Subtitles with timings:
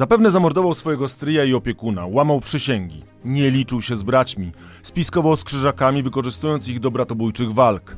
[0.00, 5.44] Zapewne zamordował swojego stryja i opiekuna, łamał przysięgi, nie liczył się z braćmi, spiskował z
[5.44, 7.96] krzyżakami, wykorzystując ich do bratobójczych walk.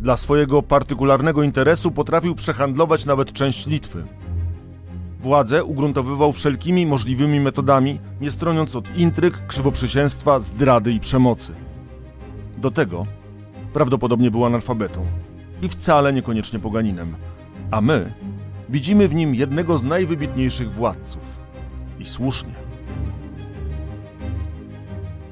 [0.00, 4.04] Dla swojego partykularnego interesu potrafił przehandlować nawet część Litwy.
[5.20, 11.52] Władzę ugruntowywał wszelkimi możliwymi metodami, nie stroniąc od intryg, krzywoprzysięstwa, zdrady i przemocy.
[12.58, 13.06] Do tego
[13.72, 15.06] prawdopodobnie był analfabetą
[15.62, 17.14] i wcale niekoniecznie poganinem,
[17.70, 18.12] a my
[18.68, 21.22] widzimy w nim jednego z najwybitniejszych władców.
[21.98, 22.52] I słusznie.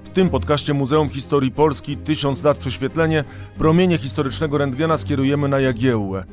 [0.04, 3.24] W tym podcaście Muzeum Historii Polski Tysiąc lat prześwietlenie
[3.58, 6.24] promienie historycznego rentgena skierujemy na Jagiełłę.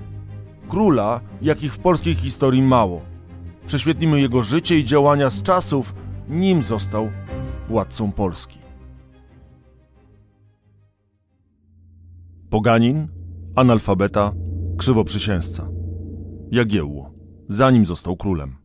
[0.69, 3.01] Króla, jakich w polskiej historii mało.
[3.67, 5.95] Prześwietlimy jego życie i działania z czasów,
[6.29, 7.11] nim został
[7.67, 8.59] władcą Polski.
[12.49, 13.07] Poganin,
[13.55, 14.31] analfabeta,
[14.77, 15.70] krzywoprzysięzca.
[16.51, 17.13] Jagiełło,
[17.49, 18.57] zanim został królem.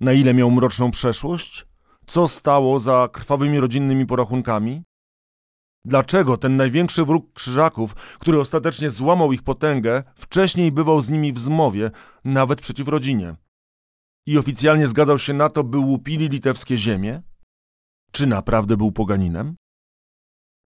[0.00, 1.66] Na ile miał mroczną przeszłość?
[2.06, 4.82] Co stało za krwawymi rodzinnymi porachunkami?
[5.84, 11.38] Dlaczego ten największy wróg krzyżaków, który ostatecznie złamał ich potęgę, wcześniej bywał z nimi w
[11.38, 11.90] zmowie,
[12.24, 13.36] nawet przeciw rodzinie?
[14.26, 17.22] I oficjalnie zgadzał się na to, by łupili litewskie ziemie?
[18.12, 19.56] Czy naprawdę był poganinem?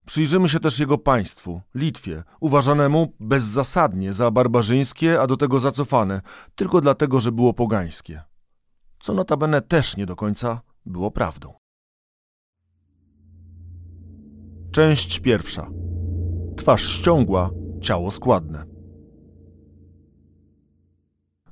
[0.05, 6.21] Przyjrzymy się też jego państwu, Litwie, uważanemu bezzasadnie za barbarzyńskie, a do tego zacofane,
[6.55, 8.23] tylko dlatego, że było pogańskie.
[8.99, 11.53] Co notabene też nie do końca było prawdą.
[14.71, 15.69] Część pierwsza.
[16.57, 17.49] Twarz ściągła,
[17.81, 18.65] ciało składne.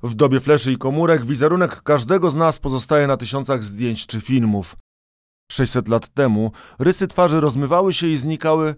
[0.04, 4.76] W dobie fleszy i komórek wizerunek każdego z nas pozostaje na tysiącach zdjęć czy filmów,
[5.52, 8.76] 600 lat temu rysy twarzy rozmywały się i znikały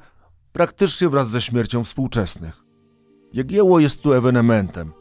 [0.53, 2.63] praktycznie wraz ze śmiercią współczesnych.
[3.33, 4.91] Jagiełło jest tu ewenementem.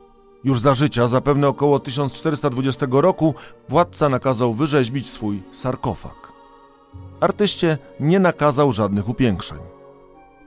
[0.44, 3.34] Już za życia, zapewne około 1420 roku,
[3.68, 6.32] władca nakazał wyrzeźbić swój sarkofag.
[7.20, 9.58] Artyście nie nakazał żadnych upiększeń.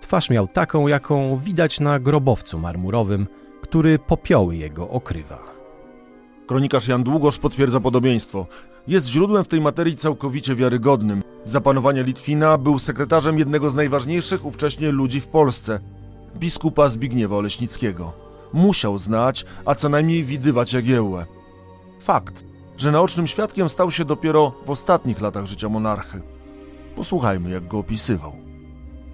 [0.02, 3.28] Twarz miał taką, jaką widać na grobowcu marmurowym,
[3.62, 5.40] który popioły jego okrywa.
[6.48, 8.46] Kronikarz Jan Długosz potwierdza podobieństwo.
[8.88, 11.24] Jest źródłem w tej materii całkowicie wiarygodnym.
[11.46, 15.80] Za panowania Litwina był sekretarzem jednego z najważniejszych ówcześnie ludzi w Polsce,
[16.38, 18.14] biskupa Zbigniewa Oleśnickiego.
[18.54, 21.26] Musiał znać, a co najmniej widywać Jagiełłę.
[22.02, 22.44] Fakt,
[22.78, 26.22] że naocznym świadkiem stał się dopiero w ostatnich latach życia monarchy.
[26.96, 28.34] Posłuchajmy, jak go opisywał.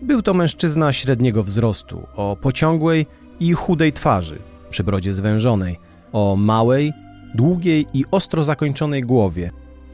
[0.01, 3.05] Był to mężczyzna średniego wzrostu, o pociągłej
[3.39, 5.79] i chudej twarzy, przy brodzie zwężonej,
[6.13, 6.93] o małej,
[7.35, 9.51] długiej i ostro zakończonej głowie,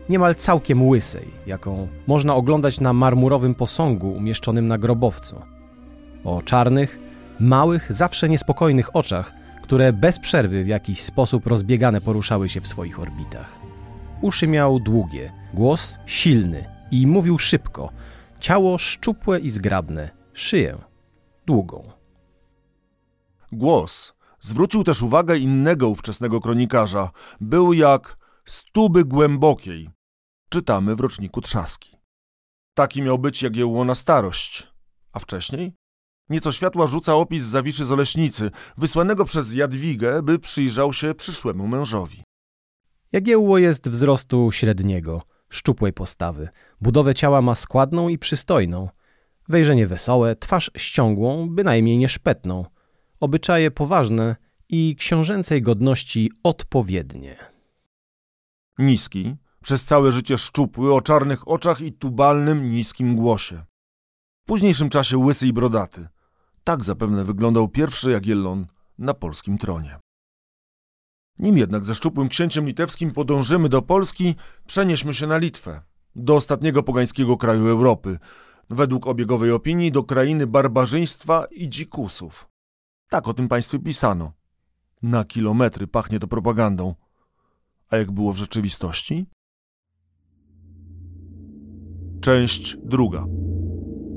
[0.09, 5.41] niemal całkiem łysej, jaką można oglądać na marmurowym posągu umieszczonym na grobowcu.
[6.23, 6.99] O czarnych,
[7.39, 12.99] małych, zawsze niespokojnych oczach, które bez przerwy w jakiś sposób rozbiegane poruszały się w swoich
[12.99, 13.59] orbitach.
[14.21, 17.89] Uszy miał długie, głos silny i mówił szybko,
[18.39, 20.77] ciało szczupłe i zgrabne, szyję
[21.45, 21.83] długą.
[23.51, 27.09] Głos Zwrócił też uwagę innego ówczesnego kronikarza.
[27.41, 29.89] Był jak stuby głębokiej.
[30.49, 31.97] Czytamy w roczniku Trzaski.
[32.73, 34.67] Taki miał być Jagiełło na starość.
[35.13, 35.73] A wcześniej?
[36.29, 42.23] Nieco światła rzuca opis zawiszy z Oleśnicy, wysłanego przez Jadwigę, by przyjrzał się przyszłemu mężowi.
[43.11, 46.49] Jagiełło jest wzrostu średniego, szczupłej postawy.
[46.81, 48.89] Budowę ciała ma składną i przystojną.
[49.47, 52.65] Wejrzenie wesołe, twarz ściągłą, bynajmniej nie szpetną–
[53.19, 54.35] obyczaje poważne
[54.69, 57.37] i książęcej godności odpowiednie.
[58.77, 63.63] Niski, przez całe życie szczupły, o czarnych oczach i tubalnym, niskim głosie.
[64.43, 66.07] W późniejszym czasie łysy i brodaty.
[66.63, 68.67] Tak zapewne wyglądał pierwszy Jagiellon
[68.97, 69.99] na polskim tronie.
[71.39, 74.35] Nim jednak ze szczupłym księciem litewskim podążymy do Polski,
[74.67, 75.81] przenieśmy się na Litwę,
[76.15, 78.19] do ostatniego pogańskiego kraju Europy,
[78.69, 82.49] według obiegowej opinii do krainy barbarzyństwa i dzikusów.
[83.09, 84.31] Tak o tym państwie pisano.
[85.01, 86.95] Na kilometry pachnie to propagandą.
[87.89, 89.25] A jak było w rzeczywistości?
[92.27, 93.25] Część druga.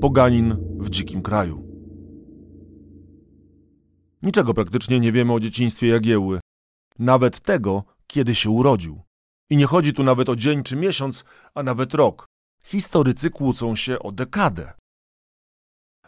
[0.01, 1.63] Poganin w dzikim kraju.
[4.21, 6.39] Niczego praktycznie nie wiemy o dzieciństwie Jagiełły.
[6.99, 9.01] Nawet tego, kiedy się urodził.
[9.49, 11.23] I nie chodzi tu nawet o dzień czy miesiąc,
[11.55, 12.25] a nawet rok.
[12.63, 14.73] Historycy kłócą się o dekadę.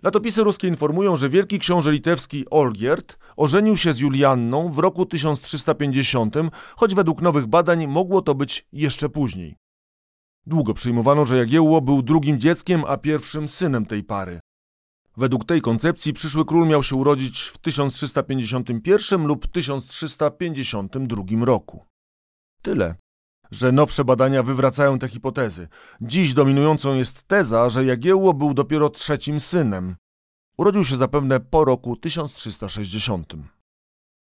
[0.01, 6.35] Latopisy ruskie informują, że wielki książę litewski Olgierd ożenił się z Julianną w roku 1350,
[6.75, 9.62] choć według nowych badań mogło to być jeszcze później.
[10.45, 14.39] Długo przyjmowano, że Jagiełło był drugim dzieckiem, a pierwszym synem tej pary.
[15.17, 21.85] Według tej koncepcji przyszły król miał się urodzić w 1351 lub 1352 roku.
[22.61, 22.95] Tyle,
[23.51, 25.67] że nowsze badania wywracają te hipotezy.
[26.01, 29.95] Dziś dominującą jest teza, że Jagiełło był dopiero trzecim synem.
[30.57, 33.33] Urodził się zapewne po roku 1360.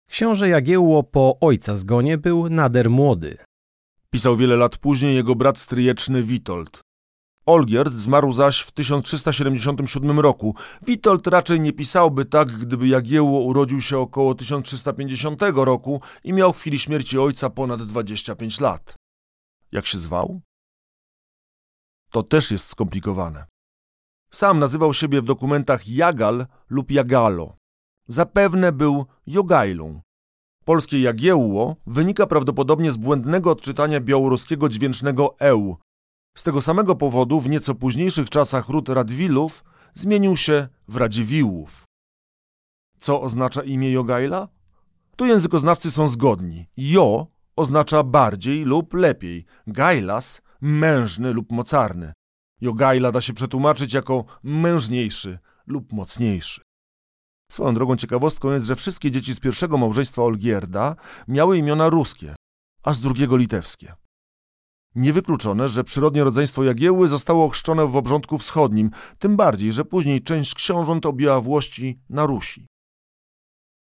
[0.10, 3.38] Książę Jagiełło po ojca zgonie był nader młody.
[4.14, 6.82] Pisał wiele lat później jego brat stryjeczny Witold.
[7.46, 10.56] Olgierd zmarł zaś w 1377 roku.
[10.82, 16.58] Witold raczej nie pisałby tak, gdyby Jagiełło urodził się około 1350 roku i miał w
[16.58, 18.96] chwili śmierci ojca ponad 25 lat.
[19.72, 20.42] Jak się zwał?
[22.12, 23.46] To też jest skomplikowane.
[24.32, 27.56] Sam nazywał siebie w dokumentach Jagal lub Jagalo.
[28.08, 30.02] Zapewne był Jogajlą.
[30.66, 35.78] Polskie Jagiełło wynika prawdopodobnie z błędnego odczytania białoruskiego dźwięcznego eł.
[36.38, 39.64] Z tego samego powodu w nieco późniejszych czasach ród Radwilów
[39.94, 41.84] zmienił się w Radziwiłłów.
[43.00, 44.48] Co oznacza imię Jogajla?
[45.16, 46.68] Tu językoznawcy są zgodni.
[46.78, 52.14] Jo oznacza bardziej lub lepiej, gajlas mężny lub mocarny.
[52.62, 56.62] Jogajla da się przetłumaczyć jako mężniejszy lub mocniejszy.
[57.52, 60.96] Swoją drogą ciekawostką jest, że wszystkie dzieci z pierwszego małżeństwa Olgierda
[61.28, 62.36] miały imiona ruskie,
[62.84, 63.94] a z drugiego litewskie.
[64.96, 70.56] Niewykluczone, że przyrodnie rodzeństwo Jagiełły zostało ochrzczone w obrządku wschodnim, tym bardziej, że później część
[70.56, 72.68] książąt objęła włości na Rusi.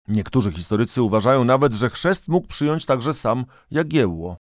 [0.08, 4.36] Niektórzy historycy uważają nawet, że chrzest mógł przyjąć także sam Jagiełło.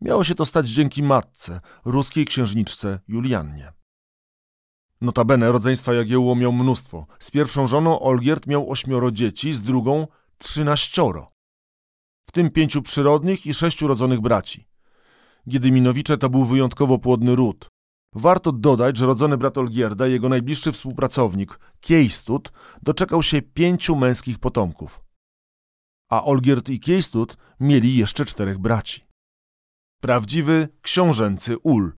[0.00, 3.77] Miało się to stać dzięki matce, ruskiej księżniczce Juliannie.
[5.00, 7.06] Notabene rodzeństwa Jagiełło miał mnóstwo.
[7.18, 10.06] Z pierwszą żoną Olgierd miał ośmioro dzieci, z drugą
[10.38, 11.32] trzynaścioro.
[12.28, 14.64] W tym pięciu przyrodnich i sześciu rodzonych braci.
[15.48, 17.68] Giedyminowicze to był wyjątkowo płodny ród.
[18.14, 22.52] Warto dodać, że rodzony brat Olgierda jego najbliższy współpracownik, Kiejstut,
[22.82, 25.00] doczekał się pięciu męskich potomków.
[26.10, 29.04] A Olgierd i Kiejstut mieli jeszcze czterech braci.
[30.00, 31.97] Prawdziwy książęcy ul.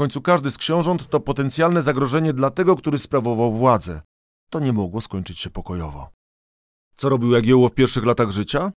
[0.00, 4.02] Końcu każdy z książąt to potencjalne zagrożenie dla tego, który sprawował władzę.
[4.50, 6.10] To nie mogło skończyć się pokojowo.
[6.96, 8.72] Co robił Jagiełło w pierwszych latach życia?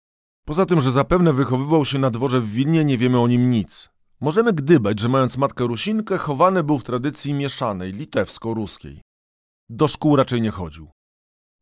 [0.46, 3.90] Poza tym, że zapewne wychowywał się na dworze w Wilnie, nie wiemy o nim nic.
[4.20, 9.00] Możemy gdybać, że mając matkę Rusinkę, chowany był w tradycji mieszanej, litewsko-ruskiej.
[9.68, 10.90] Do szkół raczej nie chodził.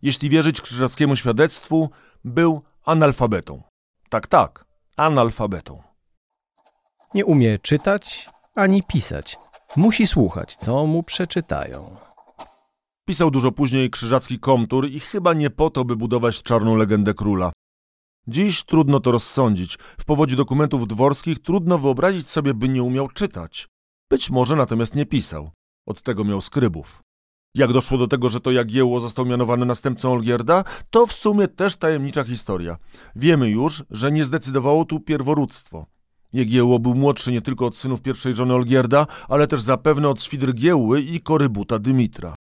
[0.03, 1.91] Jeśli wierzyć krzyżackiemu świadectwu,
[2.25, 3.63] był analfabetą.
[4.09, 4.65] Tak, tak,
[4.97, 5.83] analfabetą.
[7.15, 8.29] Nie umie czytać
[8.59, 9.48] ani pisać.
[9.76, 11.97] Musi słuchać, co mu przeczytają.
[13.09, 17.53] Pisał dużo później krzyżacki komtur i chyba nie po to, by budować czarną legendę króla.
[18.29, 19.79] Dziś trudno to rozsądzić.
[20.00, 23.69] W powodzi dokumentów dworskich trudno wyobrazić sobie, by nie umiał czytać.
[24.11, 25.50] Być może natomiast nie pisał.
[25.87, 27.03] Od tego miał skrybów.
[27.55, 31.76] Jak doszło do tego, że to Jagiełło został mianowany następcą Olgierda, to w sumie też
[31.76, 32.76] tajemnicza historia.
[33.17, 35.87] Wiemy już, że nie zdecydowało tu pierworództwo.
[36.33, 40.55] Jagiełło był młodszy nie tylko od synów pierwszej żony Olgierda, ale też zapewne od świdr
[40.55, 42.35] Giełły i korybuta Dymitra.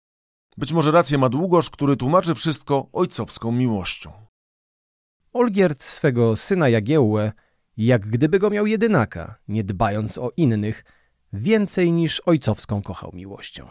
[0.57, 4.11] Być może rację ma Długosz, który tłumaczy wszystko ojcowską miłością.
[5.33, 7.31] Olgierd swego syna Jagiełłę,
[7.77, 10.85] jak gdyby go miał jedynaka, nie dbając o innych,
[11.33, 13.67] więcej niż ojcowską kochał miłością.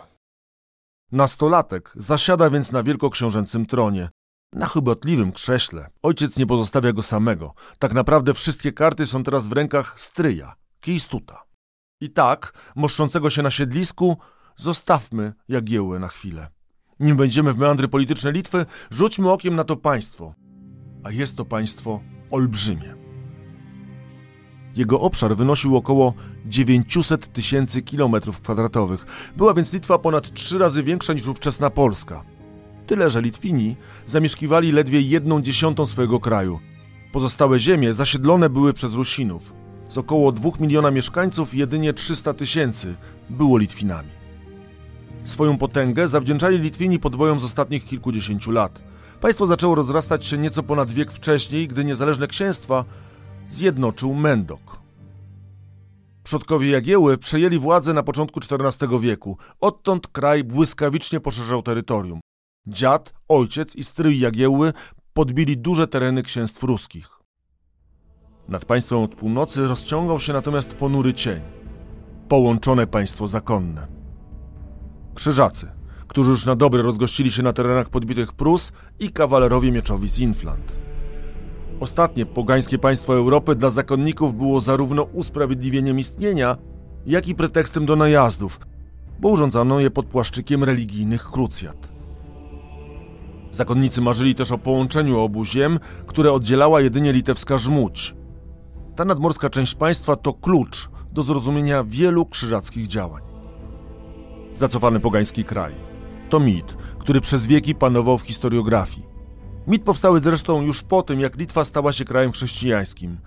[1.12, 4.08] Nastolatek zasiada więc na wielkoksiążęcym tronie.
[4.54, 5.90] Na chybotliwym krześle.
[6.02, 7.54] Ojciec nie pozostawia go samego.
[7.78, 11.42] Tak naprawdę wszystkie karty są teraz w rękach stryja, Kistuta.
[12.00, 14.16] I tak, moszczącego się na siedlisku,
[14.56, 16.48] zostawmy Jagiełłę na chwilę.
[17.00, 20.34] Nim wejdziemy w meandry polityczne Litwy, rzućmy okiem na to państwo.
[21.04, 22.00] A jest to państwo
[22.30, 22.94] olbrzymie.
[24.76, 26.14] Jego obszar wynosił około
[26.46, 29.32] 900 tysięcy kilometrów kwadratowych.
[29.36, 32.33] Była więc Litwa ponad trzy razy większa niż ówczesna Polska.
[32.86, 33.76] Tyle, że Litwini
[34.06, 36.60] zamieszkiwali ledwie jedną dziesiątą swojego kraju.
[37.12, 39.52] Pozostałe ziemie zasiedlone były przez Rusinów.
[39.88, 42.94] Z około dwóch miliona mieszkańców jedynie 300 tysięcy
[43.30, 44.08] było Litwinami.
[45.24, 48.80] Swoją potęgę zawdzięczali Litwini podbojom z ostatnich kilkudziesięciu lat.
[49.20, 52.84] Państwo zaczęło rozrastać się nieco ponad wiek wcześniej, gdy niezależne księstwa
[53.48, 54.78] zjednoczył Mendok.
[56.24, 59.38] Przodkowie Jagieły przejęli władzę na początku XIV wieku.
[59.60, 62.20] Odtąd kraj błyskawicznie poszerzał terytorium.
[62.66, 64.72] Dziad, ojciec i stryj Jagiełły
[65.12, 67.08] podbili duże tereny księstw ruskich.
[68.48, 71.40] Nad państwem od północy rozciągał się natomiast ponury cień.
[72.28, 73.86] Połączone państwo zakonne.
[75.14, 75.70] Krzyżacy,
[76.08, 80.72] którzy już na dobre rozgościli się na terenach podbitych Prus i kawalerowie mieczowi z Inflant.
[81.80, 86.56] Ostatnie pogańskie państwo Europy dla zakonników było zarówno usprawiedliwieniem istnienia,
[87.06, 88.58] jak i pretekstem do najazdów,
[89.20, 91.93] bo urządzano je pod płaszczykiem religijnych krucjat.
[93.54, 98.14] Zakonnicy marzyli też o połączeniu obu ziem, które oddzielała jedynie litewska Żmudź.
[98.96, 103.22] Ta nadmorska część państwa to klucz do zrozumienia wielu krzyżackich działań.
[104.54, 105.74] Zacofany pogański kraj
[106.30, 109.06] to mit, który przez wieki panował w historiografii.
[109.66, 113.18] Mit powstały zresztą już po tym, jak Litwa stała się krajem chrześcijańskim.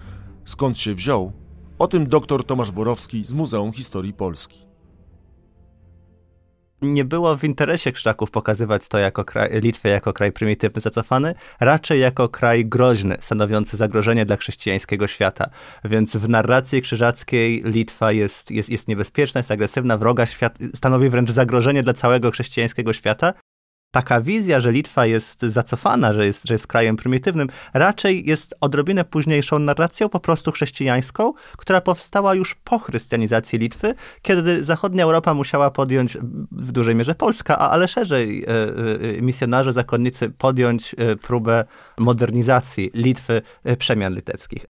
[0.46, 1.32] Skąd się wziął?
[1.80, 4.67] O tym dr Tomasz Borowski z Muzeum Historii Polski
[6.82, 12.30] nie było w interesie Krzyżaków pokazywać to jako kraj, jako kraj prymitywny, zacofany, raczej jako
[12.30, 15.50] kraj groźny, stanowiący zagrożenie dla chrześcijańskiego świata.
[15.84, 21.32] Więc w narracji krzyżackiej Litwa jest, jest, jest niebezpieczna, jest agresywna, wroga, świat, stanowi wręcz
[21.32, 23.34] zagrożenie dla całego chrześcijańskiego świata
[23.92, 29.06] taka wizja, że Litwa jest zacofana, że jest, że jest krajem prymitywnym, raczej jest odrobinę
[29.06, 35.72] późniejszą narracją, po prostu chrześcijańską, która powstała już po chrystianizacji Litwy, kiedy zachodnia Europa musiała
[35.72, 36.18] podjąć,
[36.52, 38.48] w dużej mierze Polska, a ale szerzej e,
[39.18, 41.66] e, misjonarze, zakonnicy podjąć e, próbę
[41.98, 43.42] modernizacji Litwy,
[43.78, 44.77] przemian litewskich.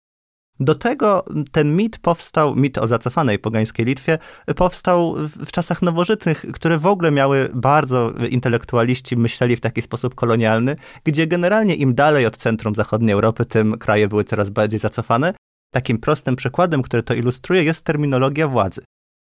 [0.60, 4.18] Do tego ten mit powstał, mit o zacofanej pogańskiej Litwie,
[4.56, 10.76] powstał w czasach nowożytnych, które w ogóle miały bardzo intelektualiści myśleli w taki sposób kolonialny,
[11.04, 15.34] gdzie generalnie im dalej od centrum zachodniej Europy, tym kraje były coraz bardziej zacofane.
[15.72, 18.80] Takim prostym przykładem, który to ilustruje, jest terminologia władzy.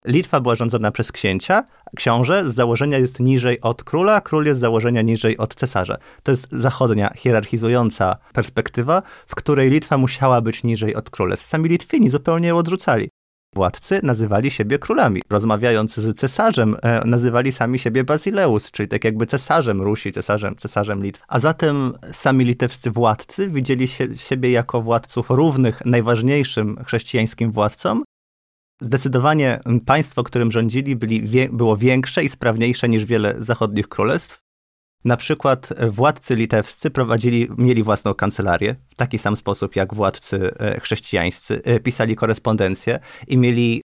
[0.05, 1.64] Litwa była rządzona przez księcia,
[1.97, 5.97] książę z założenia jest niżej od króla, król jest z założenia niżej od cesarza.
[6.23, 11.47] To jest zachodnia, hierarchizująca perspektywa, w której Litwa musiała być niżej od królestw.
[11.47, 13.09] Sami Litwini zupełnie ją odrzucali.
[13.55, 15.23] Władcy nazywali siebie królami.
[15.31, 21.02] Rozmawiając z cesarzem, e, nazywali sami siebie Basileus, czyli tak jakby cesarzem Rusi, cesarzem, cesarzem
[21.02, 21.23] Litw.
[21.28, 28.02] A zatem sami litewscy władcy widzieli się, siebie jako władców równych najważniejszym chrześcijańskim władcom
[28.80, 34.42] Zdecydowanie państwo, którym rządzili, byli, było większe i sprawniejsze niż wiele zachodnich królestw.
[35.04, 40.80] Na przykład władcy litewscy prowadzili, mieli własną kancelarię w taki sam sposób jak władcy e,
[40.80, 43.82] chrześcijańscy, e, pisali korespondencję i mieli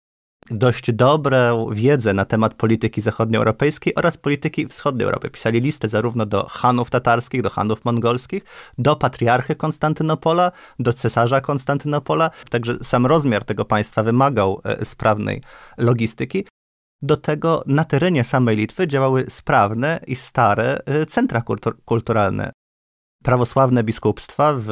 [0.51, 5.31] dość dobrą wiedzę na temat polityki zachodnioeuropejskiej oraz polityki wschodniej Europy.
[5.31, 8.45] Pisali listę zarówno do Hanów tatarskich, do Hanów mongolskich,
[8.79, 12.31] do patriarchy Konstantynopola, do cesarza Konstantynopola.
[12.51, 15.43] Także sam rozmiar tego państwa wymagał e, sprawnej
[15.79, 16.47] logistyki.
[17.03, 21.43] Do tego na terenie samej Litwy działały sprawne i stare e, centra
[21.85, 22.53] kulturalne
[23.25, 24.65] prawosławne biskupstwa w,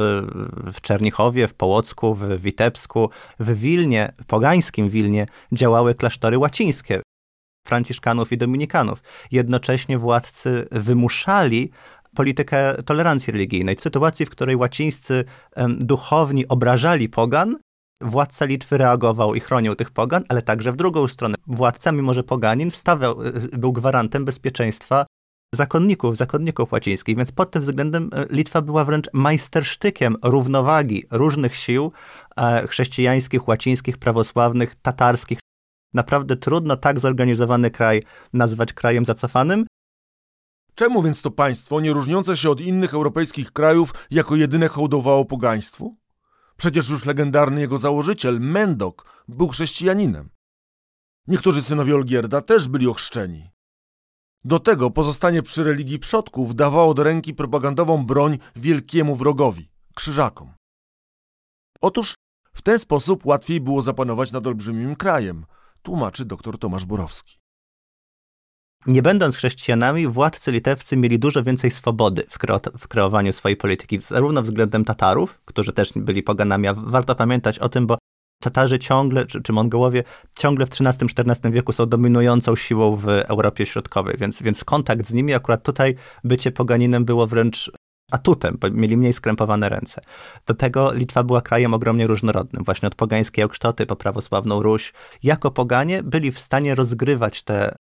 [0.72, 7.02] w Czernichowie, w Połocku, w Witebsku, w Wilnie, pogańskim Wilnie działały klasztory łacińskie
[7.66, 9.02] franciszkanów i dominikanów.
[9.30, 11.70] Jednocześnie władcy wymuszali
[12.14, 13.76] politykę tolerancji religijnej.
[13.76, 15.24] W sytuacji, w której łacińscy
[15.68, 17.56] duchowni obrażali pogan,
[18.00, 21.34] władca Litwy reagował i chronił tych pogan, ale także w drugą stronę.
[21.46, 23.18] Władca, mimo że poganin, wstawiał,
[23.52, 25.06] był gwarantem bezpieczeństwa
[25.54, 31.92] zakonników, zakonników łacińskich, więc pod tym względem e, Litwa była wręcz majstersztykiem równowagi różnych sił
[32.36, 35.38] e, chrześcijańskich, łacińskich, prawosławnych, tatarskich.
[35.94, 38.02] Naprawdę trudno tak zorganizowany kraj
[38.32, 39.66] nazwać krajem zacofanym.
[40.74, 45.96] Czemu więc to państwo, nie różniące się od innych europejskich krajów, jako jedyne hołdowało pogaństwu?
[46.56, 50.30] Przecież już legendarny jego założyciel, Mendok, był chrześcijaninem.
[51.26, 53.50] Niektórzy synowie Olgierda też byli ochrzczeni.
[54.44, 60.52] Do tego pozostanie przy religii przodków dawało do ręki propagandową broń wielkiemu wrogowi krzyżakom.
[61.80, 62.14] Otóż
[62.52, 65.46] w ten sposób łatwiej było zapanować nad olbrzymim krajem,
[65.82, 67.38] tłumaczy dr Tomasz Borowski.
[68.86, 74.00] Nie będąc chrześcijanami, władcy litewscy mieli dużo więcej swobody w, kreo- w kreowaniu swojej polityki,
[74.00, 77.98] zarówno względem Tatarów, którzy też byli poganami, a warto pamiętać o tym, bo
[78.40, 80.02] Tatarzy ciągle, czy, czy Mongołowie
[80.36, 85.34] ciągle w XIII-XIV wieku są dominującą siłą w Europie Środkowej, więc, więc kontakt z nimi,
[85.34, 87.70] akurat tutaj bycie poganinem było wręcz
[88.10, 90.00] atutem, bo mieli mniej skrępowane ręce.
[90.46, 94.92] Do tego Litwa była krajem ogromnie różnorodnym, właśnie od pogańskiej Oksztoty po prawosławną Ruś.
[95.22, 97.76] Jako poganie byli w stanie rozgrywać te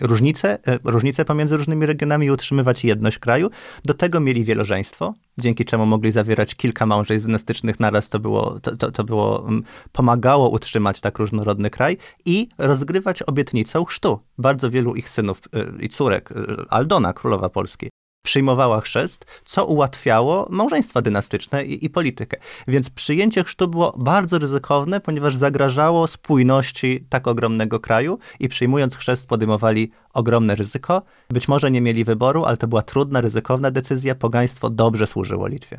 [0.00, 3.50] różnice, e, różnice pomiędzy różnymi regionami i utrzymywać jedność kraju.
[3.84, 8.08] Do tego mieli wielożeństwo, dzięki czemu mogli zawierać kilka małżeństw dynastycznych naraz.
[8.08, 13.84] To było, to, to, to było, mm, pomagało utrzymać tak różnorodny kraj i rozgrywać obietnicą
[13.84, 14.20] chrztu.
[14.38, 16.34] Bardzo wielu ich synów e, i córek, e,
[16.68, 17.90] Aldona, królowa Polski,
[18.22, 22.36] przyjmowała chrzest, co ułatwiało małżeństwa dynastyczne i, i, politykę.
[22.68, 29.28] Więc przyjęcie chrztu było bardzo ryzykowne, ponieważ zagrażało spójności tak ogromnego kraju i przyjmując chrzest
[29.28, 31.02] podejmowali ogromne ryzyko.
[31.30, 34.14] Być może nie mieli wyboru, ale to była trudna, ryzykowna decyzja.
[34.14, 35.78] Pogaństwo dobrze służyło Litwie.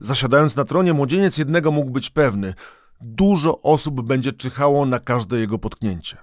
[0.00, 2.54] Zasiadając na tronie, młodzieniec jednego mógł być pewny.
[3.00, 6.16] Dużo osób będzie czyhało na każde jego potknięcie.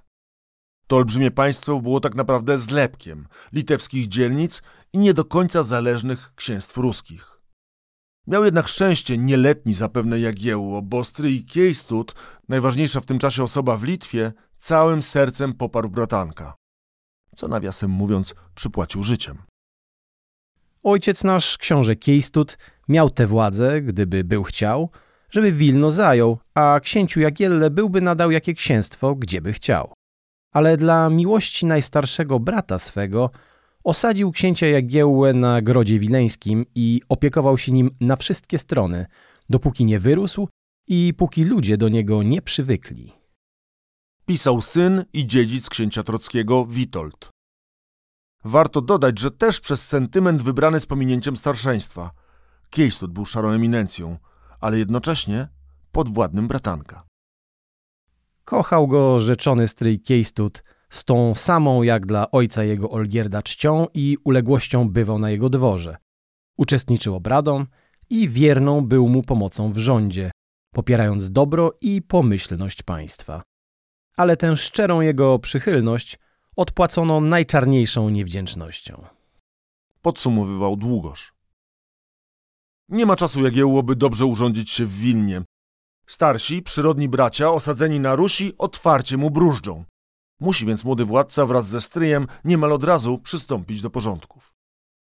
[0.91, 4.62] To olbrzymie państwo było tak naprawdę zlepkiem litewskich dzielnic
[4.93, 7.41] i nie do końca zależnych księstw ruskich.
[8.27, 12.15] Miał jednak szczęście nieletni zapewne Jagiełło, bo stryj Kiejstud,
[12.50, 16.53] najważniejsza w tym czasie osoba w Litwie, całym sercem poparł bratanka.
[17.36, 19.38] Co nawiasem mówiąc, przypłacił życiem.
[20.83, 22.57] Ojciec nasz, książę Kiejstud,
[22.88, 24.89] miał tę władzę, gdyby był chciał,
[25.29, 29.93] żeby Wilno zajął, a księciu Jagielle byłby nadał jakie księstwo, gdzieby chciał.
[30.51, 33.29] Ale dla miłości najstarszego brata swego
[33.84, 39.05] osadził księcia Jagiełłę na grodzie wileńskim i opiekował się nim na wszystkie strony,
[39.50, 40.48] dopóki nie wyrósł
[40.88, 43.13] i póki ludzie do niego nie przywykli.
[44.25, 47.29] Pisał syn i dziedzic księcia Trockiego Witold.
[48.43, 52.12] Warto dodać, że też przez sentyment wybrany z pominięciem starszeństwa.
[52.70, 54.17] Kiejstud był szarą eminencją,
[54.60, 55.48] ale jednocześnie
[55.91, 57.11] podwładnym bratanka.
[58.51, 64.17] Kochał go rzeczony stryj Kiejstud z tą samą jak dla ojca jego Olgierda czcią i
[64.24, 65.98] uległością bywał na jego dworze.
[66.58, 67.67] Uczestniczył obradom
[68.10, 70.31] i wierną był mu pomocą w rządzie,
[70.74, 73.43] popierając dobro i pomyślność państwa.
[74.17, 76.20] Ale tę szczerą jego przychylność
[76.55, 79.05] odpłacono najczarniejszą niewdzięcznością.
[80.01, 81.34] Podsumowywał długoż.
[82.89, 85.41] Nie ma czasu Jagiełło, by dobrze urządzić się w Wilnie.
[86.12, 89.86] Starsi, przyrodni bracia, osadzeni na Rusi, otwarcie mu bróżdżą.
[90.39, 94.53] Musi więc młody władca wraz ze stryjem niemal od razu przystąpić do porządków.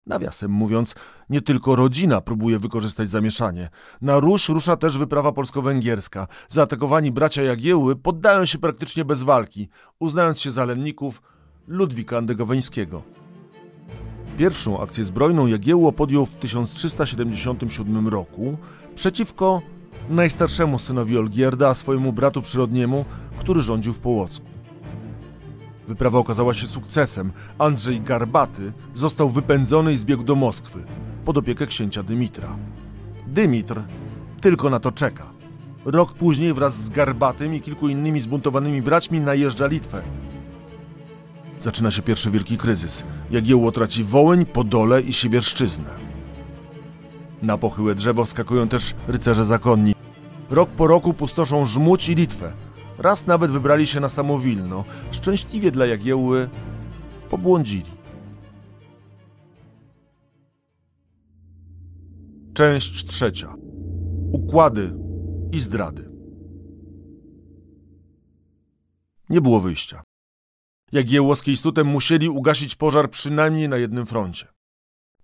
[0.06, 0.96] Nawiasem mówiąc,
[1.30, 3.70] nie tylko rodzina próbuje wykorzystać zamieszanie.
[4.02, 6.28] Na Ruś rusza też wyprawa polsko-węgierska.
[6.48, 11.22] Zaatakowani bracia Jagiełły poddają się praktycznie bez walki, uznając się za lenników
[11.68, 13.02] Ludwika Andegoweńskiego.
[14.38, 18.58] Pierwszą akcję zbrojną Jagiełło podjął w 1377 roku
[18.96, 19.62] przeciwko
[20.10, 23.06] najstarszemu synowi Olgierda, a swojemu bratu przyrodniemu,
[23.40, 24.46] który rządził w Połocku.
[25.88, 27.32] Wyprawa okazała się sukcesem.
[27.60, 30.80] Andrzej Garbaty został wypędzony i zbiegł do Moskwy
[31.26, 32.56] pod opiekę księcia Dymitra.
[33.28, 33.82] Dymitr
[34.42, 35.26] tylko na to czeka.
[35.86, 40.02] Rok później wraz z Garbatym i kilku innymi zbuntowanymi braćmi najeżdża Litwę.
[41.60, 43.04] Zaczyna się pierwszy wielki kryzys.
[43.32, 45.90] Jagiełło traci Wołyń, Podole i Siewierszczyznę.
[47.42, 49.97] Na pochyłe drzewo wskakują też rycerze zakonni.
[50.50, 52.54] Rok po roku pustoszą Żmudź i Litwę.
[52.98, 54.84] Raz nawet wybrali się na samo Wilno.
[55.12, 56.50] Szczęśliwie dla Jagiełły
[57.30, 57.92] pobłądzili.
[62.54, 63.54] Część trzecia.
[64.32, 64.94] Układy
[65.52, 66.10] i zdrady.
[69.30, 70.04] Nie było wyjścia.
[70.92, 71.44] Jagiełło z
[71.86, 74.57] musieli ugasić pożar przynajmniej na jednym froncie.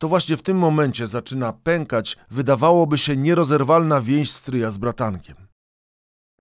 [0.03, 5.35] To właśnie w tym momencie zaczyna pękać, wydawałoby się, nierozerwalna więź stryja z bratankiem.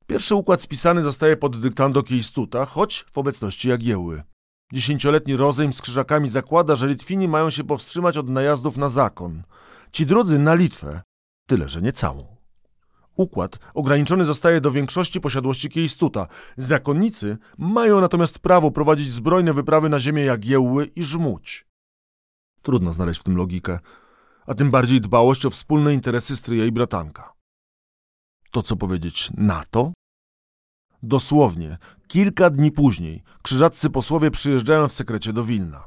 [0.07, 4.23] Pierwszy układ spisany zostaje pod dyktando Kiejstuta, choć w obecności Jagiełły.
[4.73, 9.43] Dziesięcioletni rozejm z krzyżakami zakłada, że Litwini mają się powstrzymać od najazdów na zakon.
[9.91, 11.01] Ci drudzy na Litwę,
[11.47, 12.37] tyle że nie całą.
[13.15, 16.27] Układ ograniczony zostaje do większości posiadłości Kiejstuta.
[16.57, 21.70] Zakonnicy mają natomiast prawo prowadzić zbrojne wyprawy na ziemię Jagiełły i Żmudź.
[22.61, 23.79] Trudno znaleźć w tym logikę,
[24.45, 27.33] a tym bardziej dbałość o wspólne interesy stryja i bratanka.
[28.51, 29.93] To co powiedzieć na to?
[31.03, 35.85] Dosłownie, kilka dni później krzyżaccy posłowie przyjeżdżają w sekrecie do Wilna.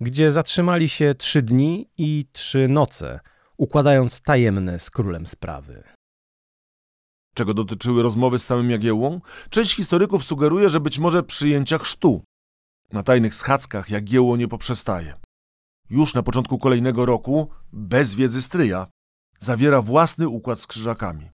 [0.00, 3.20] Gdzie zatrzymali się trzy dni i trzy noce,
[3.56, 5.84] układając tajemne z królem sprawy.
[7.34, 9.20] Czego dotyczyły rozmowy z samym Jagiełłą?
[9.50, 12.22] Część historyków sugeruje, że być może przyjęcia chrztu.
[12.92, 15.14] Na tajnych schadzkach Jagiełło nie poprzestaje.
[15.90, 18.86] Już na początku kolejnego roku, bez wiedzy stryja,
[19.40, 21.30] zawiera własny układ z krzyżakami.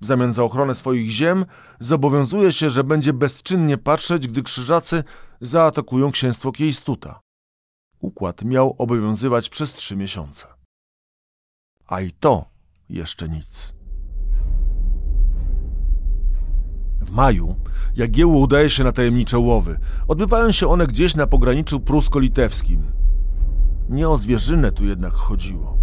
[0.00, 1.46] W zamian za ochronę swoich ziem
[1.80, 5.04] zobowiązuje się, że będzie bezczynnie patrzeć, gdy krzyżacy
[5.40, 7.20] zaatakują księstwo Kiejstuta.
[8.00, 10.46] Układ miał obowiązywać przez trzy miesiące.
[11.86, 12.44] A i to
[12.88, 13.74] jeszcze nic.
[17.00, 17.56] W maju
[17.96, 19.78] Jagiełło udaje się na tajemnicze łowy.
[20.08, 22.82] Odbywają się one gdzieś na pograniczu prusko-litewskim.
[23.88, 25.76] Nie o zwierzynę tu jednak chodziło.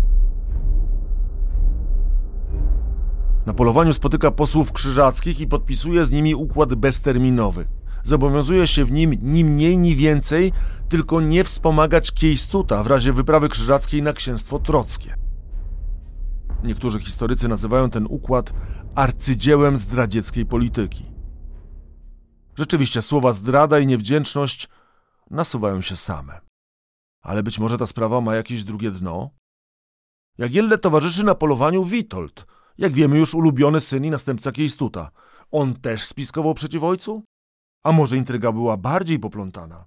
[3.46, 7.66] Na polowaniu spotyka posłów krzyżackich i podpisuje z nimi układ bezterminowy.
[8.04, 10.52] Zobowiązuje się w nim ni mniej, ni więcej,
[10.90, 15.16] tylko nie wspomagać Kiejstuta w razie wyprawy krzyżackiej na księstwo trockie.
[16.64, 18.54] Niektórzy historycy nazywają ten układ
[18.96, 21.06] arcydziełem zdradzieckiej polityki.
[22.56, 24.70] Rzeczywiście słowa zdrada i niewdzięczność
[25.32, 26.43] nasuwają się same.
[27.24, 29.30] Ale być może ta sprawa ma jakieś drugie dno?
[30.38, 32.46] Jagielle towarzyszy na polowaniu Witold,
[32.78, 35.12] jak wiemy już ulubiony syn i następca Kiejstuta.
[35.52, 37.24] On też spiskował przeciw ojcu?
[37.84, 39.86] A może intryga była bardziej poplątana?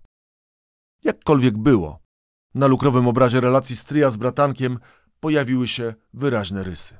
[1.04, 2.00] Jakkolwiek było,
[2.54, 4.78] na lukrowym obrazie relacji stryja z bratankiem
[5.20, 6.98] pojawiły się wyraźne rysy.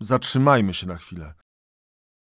[0.00, 1.34] Zatrzymajmy się na chwilę.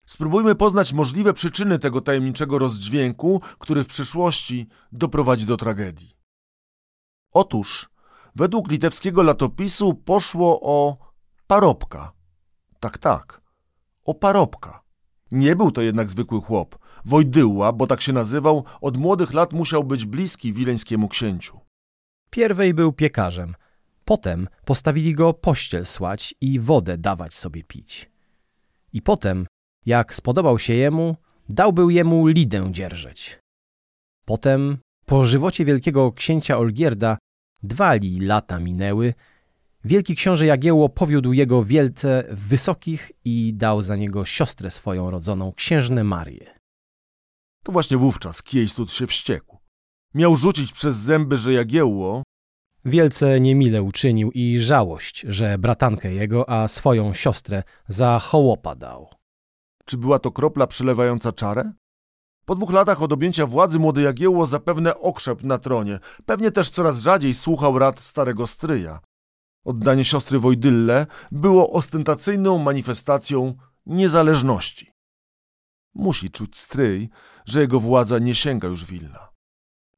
[0.07, 6.20] Spróbujmy poznać możliwe przyczyny tego tajemniczego rozdźwięku, który w przyszłości doprowadzi do tragedii.
[7.33, 7.91] Otóż,
[8.37, 10.97] według litewskiego latopisu poszło o
[11.47, 12.13] parobka.
[12.81, 13.41] Tak, tak,
[14.05, 14.83] o parobka.
[15.33, 16.79] Nie był to jednak zwykły chłop.
[17.05, 21.61] Wojdyła, bo tak się nazywał, od młodych lat musiał być bliski wileńskiemu księciu.
[22.31, 23.55] Pierwej był piekarzem.
[24.05, 28.11] Potem postawili go pościel słać i wodę dawać sobie pić.
[28.93, 29.47] I potem,
[29.87, 31.17] jak spodobał się jemu,
[31.49, 33.39] dał był jemu lidę dzierżeć.
[34.25, 34.79] Potem,
[35.11, 37.19] po żywocie wielkiego księcia Olgierda,
[37.63, 39.15] dwa li lata minęły,
[39.85, 46.05] wielki książę Jagiełło powiódł jego wielce wysokich i dał za niego siostrę swoją rodzoną, księżnę
[46.05, 46.59] Marię.
[47.65, 49.59] To właśnie wówczas Kiejstud się wściekł.
[50.15, 52.23] Miał rzucić przez zęby, że Jagiełło,
[52.85, 59.09] Wielce niemile uczynił i żałość, że bratankę jego, a swoją siostrę za hołopa dał.
[59.85, 61.73] czy była to kropla przelewająca czarę?
[62.45, 65.99] Po dwóch latach od objęcia władzy młody Jagiełło zapewne okrzep na tronie.
[66.27, 69.01] Pewnie też coraz rzadziej słuchał rad starego stryja.
[69.65, 73.55] Oddanie siostry Wojdylle było ostentacyjną manifestacją
[73.87, 74.93] niezależności.
[75.95, 77.09] Musi czuć stryj,
[77.47, 79.29] że jego władza nie sięga już Wilna.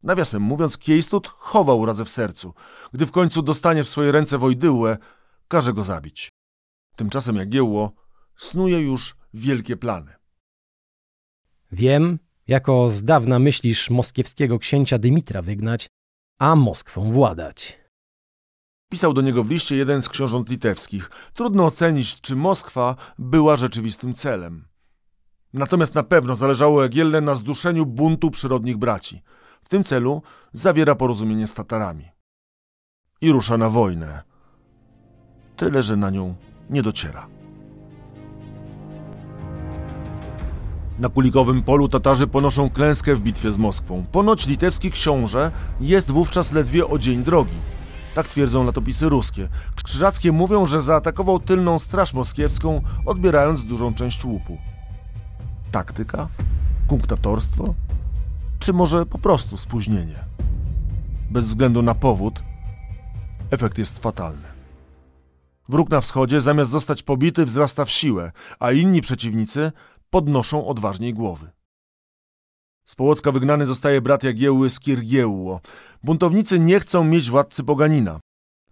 [0.03, 2.55] Nawiasem mówiąc, Kiejstut chował urazę w sercu.
[2.93, 4.99] Gdy w końcu dostanie w swoje ręce Wojdyłę,
[5.49, 6.33] każe go zabić.
[6.97, 7.93] Tymczasem Jagiełło
[8.37, 10.15] snuje już wielkie plany.
[11.73, 15.89] Wiem, jako z dawna myślisz moskiewskiego księcia Dymitra wygnać,
[16.39, 17.79] a Moskwą władać.
[18.93, 21.11] Pisał do niego w liście jeden z książąt litewskich.
[21.35, 24.65] Trudno ocenić, czy Moskwa była rzeczywistym celem.
[25.53, 29.23] Natomiast na pewno zależało Jagielle na zduszeniu buntu przyrodnich braci.
[29.63, 32.09] W tym celu zawiera porozumienie z Tatarami.
[33.21, 34.23] I rusza na wojnę.
[35.57, 36.35] Tyle, że na nią
[36.71, 37.42] nie dociera.
[40.99, 44.05] Na kulikowym polu Tatarzy ponoszą klęskę w bitwie z Moskwą.
[44.13, 45.51] Ponoć litewski książę
[45.81, 47.57] jest wówczas ledwie o dzień drogi.
[48.15, 49.49] Tak twierdzą latopisy ruskie.
[49.85, 54.59] Krzyżackie mówią, że zaatakował tylną straż moskiewską, odbierając dużą część łupu.
[55.73, 56.29] Taktyka?
[56.89, 57.75] Kunktatorstwo?
[58.59, 60.25] Czy może po prostu spóźnienie?
[61.31, 62.43] Bez względu na powód,
[63.51, 64.53] efekt jest fatalny.
[65.69, 69.73] Wróg na wschodzie, zamiast zostać pobity, wzrasta w siłę, a inni przeciwnicy
[70.13, 71.51] podnoszą odważniej głowy.
[72.85, 75.61] Z Połocka wygnany zostaje brat Jagiełły z Kirgiełło.
[76.03, 78.21] Buntownicy nie chcą mieć władcy Poganina.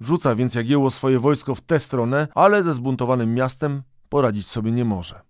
[0.01, 4.85] Rzuca więc Jagiełło swoje wojsko w tę stronę, ale ze zbuntowanym miastem poradzić sobie nie
[4.85, 5.21] może.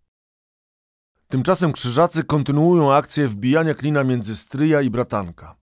[1.28, 5.56] Tymczasem krzyżacy kontynuują akcję wbijania klina między stryja i bratanka.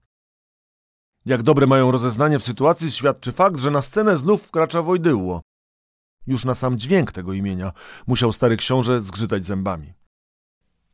[1.24, 5.40] Jak dobre mają rozeznanie w sytuacji, świadczy fakt, że na scenę znów wkracza Wojdyłło.
[6.26, 7.72] Już na sam dźwięk tego imienia
[8.06, 9.97] musiał stary książę zgrzytać zębami.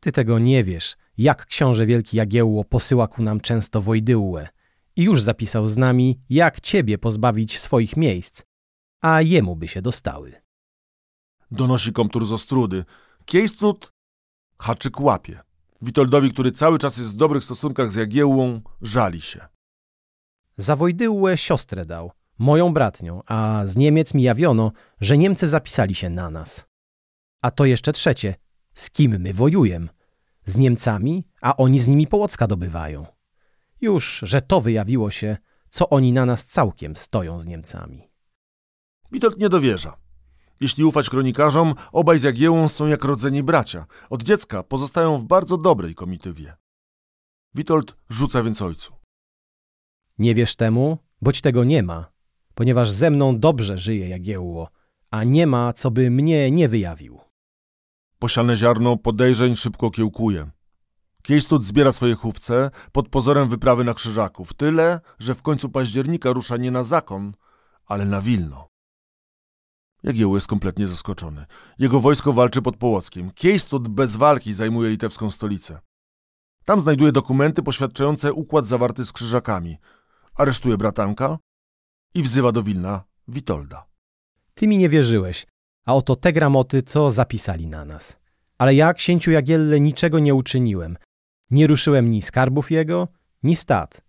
[0.05, 4.47] Ty tego nie wiesz, jak książę wielki Jagiełło posyła ku nam często Wojdyłłę
[4.95, 8.43] i już zapisał z nami, jak ciebie pozbawić swoich miejsc,
[9.01, 10.33] a jemu by się dostały.
[11.51, 12.85] Donosi komtur z Ostrudy.
[13.25, 13.91] Kiejstut
[14.59, 15.39] haczyk łapie.
[15.81, 19.45] Witoldowi, który cały czas jest w dobrych stosunkach z Jagiełłą, żali się.
[20.57, 26.09] Za Wojdyłłę siostrę dał, moją bratnią, a z Niemiec mi jawiono, że Niemcy zapisali się
[26.09, 26.65] na nas.
[27.41, 28.35] A to jeszcze trzecie,
[28.75, 29.89] z kim my wojujem?
[30.45, 33.05] Z Niemcami, a oni z nimi Połocka dobywają.
[33.81, 35.37] Już, że to wyjawiło się,
[35.69, 38.09] co oni na nas całkiem stoją z Niemcami.
[39.11, 39.97] Witold nie dowierza.
[40.61, 43.85] Jeśli ufać kronikarzom, obaj z Jagiełłą są jak rodzeni bracia.
[44.09, 46.55] Od dziecka pozostają w bardzo dobrej komitywie.
[47.55, 48.93] Witold rzuca więc ojcu.
[50.17, 52.11] Nie wiesz temu, boć tego nie ma,
[52.55, 54.69] ponieważ ze mną dobrze żyje Jagiełło,
[55.11, 57.24] a nie ma, co by mnie nie wyjawił.
[58.19, 60.51] Posiane ziarno podejrzeń szybko kiełkuje.
[61.23, 64.53] Kiejstut zbiera swoje chówce pod pozorem wyprawy na Krzyżaków.
[64.53, 67.33] Tyle, że w końcu października rusza nie na zakon,
[67.85, 68.67] ale na Wilno.
[70.03, 71.45] Jagiełło jest kompletnie zaskoczony.
[71.79, 73.31] Jego wojsko walczy pod Połockiem.
[73.31, 75.79] Kiejstut bez walki zajmuje litewską stolicę.
[76.65, 79.77] Tam znajduje dokumenty poświadczające układ zawarty z Krzyżakami.
[80.35, 81.37] Aresztuje bratanka
[82.13, 83.85] i wzywa do Wilna Witolda.
[84.53, 85.47] Ty mi nie wierzyłeś,
[85.85, 88.17] a oto te gramoty, co zapisali na nas.
[88.57, 90.97] Ale ja, księciu Jagielle, niczego nie uczyniłem.
[91.51, 93.07] Nie ruszyłem ni skarbów jego,
[93.43, 94.01] ni stad,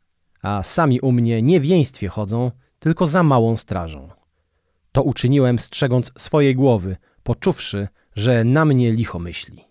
[0.43, 4.09] a sami u mnie nie w jeństwie chodzą, tylko za małą strażą.
[4.93, 9.65] To uczyniłem strzegąc swojej głowy, poczuwszy, że na mnie licho myśli.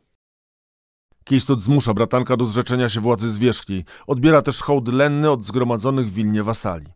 [1.24, 3.86] Kiejstot zmusza bratanka do zrzeczenia się władzy zwierzchniej.
[4.08, 6.95] Odbiera też hołd lenny od zgromadzonych w Wilnie wasali.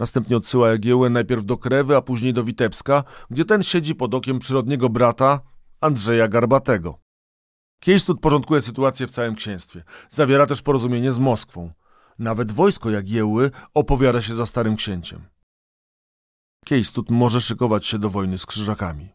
[0.00, 4.38] Następnie odsyła Jagiełłę najpierw do Krewy, a później do Witebska, gdzie ten siedzi pod okiem
[4.38, 5.40] przyrodniego brata
[5.80, 6.98] Andrzeja Garbatego.
[7.80, 9.82] Kiejstot porządkuje sytuację w całym księstwie.
[10.10, 11.72] Zawiera też porozumienie z Moskwą.
[12.18, 15.20] Nawet wojsko Jagiełły opowiada się za starym księciem.
[16.64, 19.08] Kiejstot może szykować się do wojny z krzyżakami.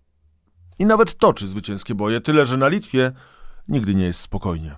[0.79, 3.11] I nawet toczy zwycięskie boje, tyle że na Litwie
[3.67, 4.75] nigdy nie jest spokojnie.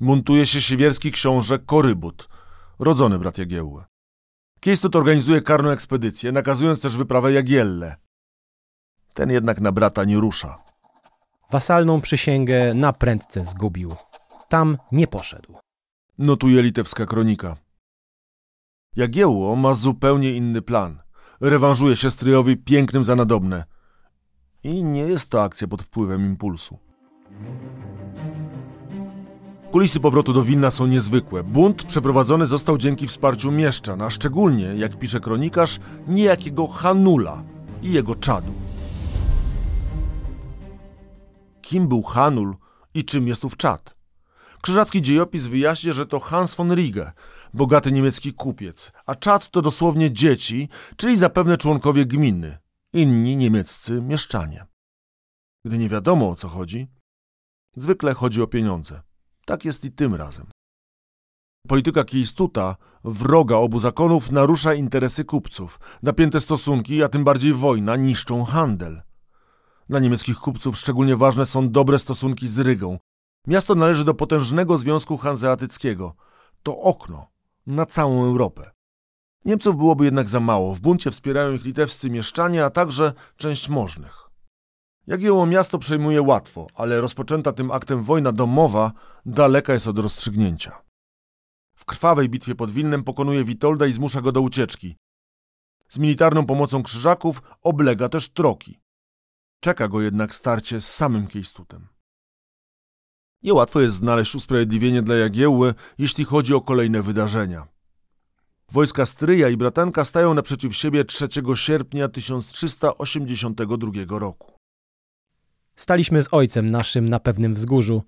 [0.00, 2.28] Buntuje się siewierski książę Korybut,
[2.78, 3.84] rodzony brat Jagiełły.
[4.64, 7.96] Kiejstot organizuje karną ekspedycję, nakazując też wyprawę Jagielle.
[9.14, 10.58] Ten jednak na brata nie rusza.
[11.50, 13.94] Wasalną przysięgę na prędce zgubił.
[14.48, 15.56] Tam nie poszedł.
[16.18, 17.56] Notuje litewska kronika.
[18.96, 21.02] Jagiełło ma zupełnie inny plan.
[21.40, 23.64] Rewanżuje się stryjowi pięknym za nadobne.
[24.62, 26.78] I nie jest to akcja pod wpływem impulsu.
[29.74, 31.44] Kulisy powrotu do Wilna są niezwykłe.
[31.44, 37.42] Bunt przeprowadzony został dzięki wsparciu mieszczan, a szczególnie, jak pisze kronikarz, niejakiego Hanula
[37.82, 38.52] i jego czadu.
[41.62, 42.56] Kim był Hanul
[42.94, 43.96] i czym jest ów czad?
[44.62, 47.12] Krzyżacki dziejopis wyjaśnia, że to Hans von Rige,
[47.54, 52.58] bogaty niemiecki kupiec, a czad to dosłownie dzieci, czyli zapewne członkowie gminy,
[52.92, 54.66] inni niemieccy mieszczanie.
[55.64, 56.86] Gdy nie wiadomo o co chodzi,
[57.76, 59.02] zwykle chodzi o pieniądze.
[59.46, 60.46] Tak jest i tym razem.
[61.68, 65.80] Polityka Kiejstuta, wroga obu zakonów, narusza interesy kupców.
[66.02, 69.02] Napięte stosunki, a tym bardziej wojna, niszczą handel.
[69.88, 72.98] Dla niemieckich kupców szczególnie ważne są dobre stosunki z Rygą.
[73.46, 76.14] Miasto należy do potężnego związku hanzeatyckiego.
[76.62, 77.26] To okno
[77.66, 78.70] na całą Europę.
[79.44, 80.74] Niemców byłoby jednak za mało.
[80.74, 84.23] W buncie wspierają ich litewscy mieszczanie, a także część możnych.
[85.06, 88.92] Jagiełło miasto przejmuje łatwo, ale rozpoczęta tym aktem wojna domowa
[89.26, 90.82] daleka jest od rozstrzygnięcia.
[91.74, 94.96] W krwawej bitwie pod Wilnem pokonuje Witolda i zmusza go do ucieczki.
[95.88, 98.80] Z militarną pomocą krzyżaków oblega też Troki.
[99.60, 101.88] Czeka go jednak starcie z samym Kiejstutem.
[103.42, 107.66] Niełatwo jest znaleźć usprawiedliwienie dla Jagiełły, jeśli chodzi o kolejne wydarzenia.
[108.72, 114.53] Wojska Stryja i Bratanka stają naprzeciw siebie 3 sierpnia 1382 roku.
[115.76, 118.02] Staliśmy z ojcem naszym na pewnym wzgórzu,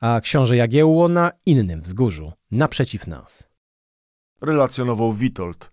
[0.00, 3.48] a książę Jagiełło na innym wzgórzu, naprzeciw nas.
[4.40, 5.70] Relacjonował Witold.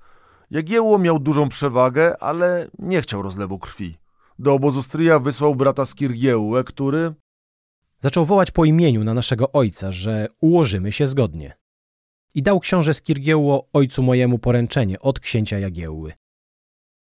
[0.52, 3.98] Jagiełło miał dużą przewagę, ale nie chciał rozlewu krwi.
[4.40, 7.14] Do obozu stryja wysłał brata Skirgiełłę, który...
[8.02, 11.58] Zaczął wołać po imieniu na naszego ojca, że ułożymy się zgodnie.
[12.34, 16.14] I dał książę Skirgiełło ojcu mojemu poręczenie od księcia Jagiełły.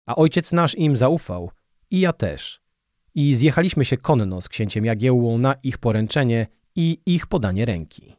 [0.06, 1.50] A ojciec nasz im zaufał,
[1.90, 2.65] i ja też.
[3.16, 8.16] I zjechaliśmy się konno z księciem Jagiełłą na ich poręczenie i ich podanie ręki.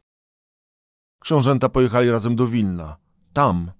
[1.21, 2.97] Książęta pojechali razem do Wilna.
[3.33, 3.71] Tam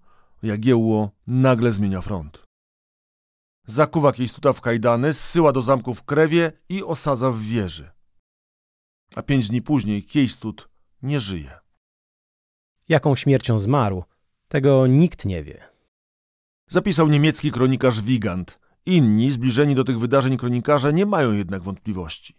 [0.44, 2.44] Jagiełło nagle zmienia front.
[3.66, 7.90] Zakuwa Kiejstuta w kajdany, zsyła do zamku w Krewie i osadza w wieży.
[9.16, 10.70] A pięć dni później Kiejstut
[11.02, 11.60] nie żyje.
[12.90, 14.04] Jaką śmiercią zmarł,
[14.48, 15.70] tego nikt nie wie.
[16.70, 18.67] Zapisał niemiecki kronikarz Wigand.
[18.88, 22.36] Inni, zbliżeni do tych wydarzeń kronikarze, nie mają jednak wątpliwości.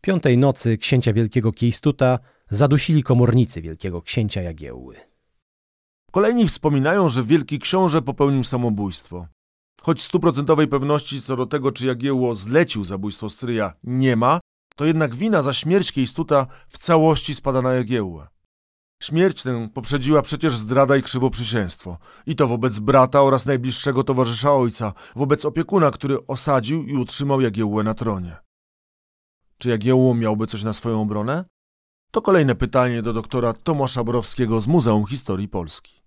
[0.00, 2.18] Piątej nocy księcia wielkiego Kiejstuta
[2.50, 4.96] zadusili komornicy wielkiego księcia Jagiełły.
[6.10, 9.26] Kolejni wspominają, że wielki książę popełnił samobójstwo.
[9.82, 14.40] Choć stuprocentowej pewności co do tego, czy Jagiełło zlecił zabójstwo stryja, nie ma,
[14.76, 18.26] to jednak wina za śmierć Kiejstuta w całości spada na Jagiełłę.
[19.04, 21.98] Śmierć tę poprzedziła przecież zdrada i krzywoprzysięstwo.
[22.26, 27.84] I to wobec brata oraz najbliższego towarzysza ojca, wobec opiekuna, który osadził i utrzymał Jagiełłę
[27.84, 28.36] na tronie.
[29.58, 31.44] Czy Jagiełło miałby coś na swoją obronę?
[32.10, 36.02] To kolejne pytanie do doktora Tomasza Borowskiego z Muzeum Historii Polski.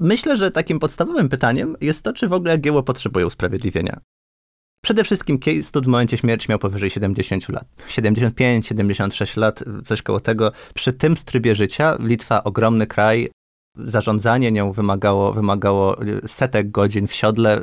[0.00, 4.00] Myślę, że takim podstawowym pytaniem jest to, czy w ogóle Jagiełło potrzebuje usprawiedliwienia.
[4.84, 7.64] Przede wszystkim Kiejstut w momencie śmierci miał powyżej 70 lat.
[7.88, 10.52] 75, 76 lat, coś koło tego.
[10.74, 13.28] Przy tym trybie życia Litwa, ogromny kraj,
[13.76, 17.60] zarządzanie nią wymagało, wymagało setek godzin w siodle,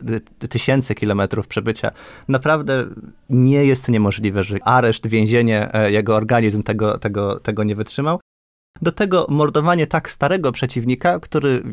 [0.50, 1.92] tysięcy kilometrów przebycia.
[2.28, 2.86] Naprawdę
[3.30, 8.20] nie jest niemożliwe, że areszt, więzienie, e, jego organizm tego, tego, tego nie wytrzymał.
[8.82, 11.64] Do tego mordowanie tak starego przeciwnika, który,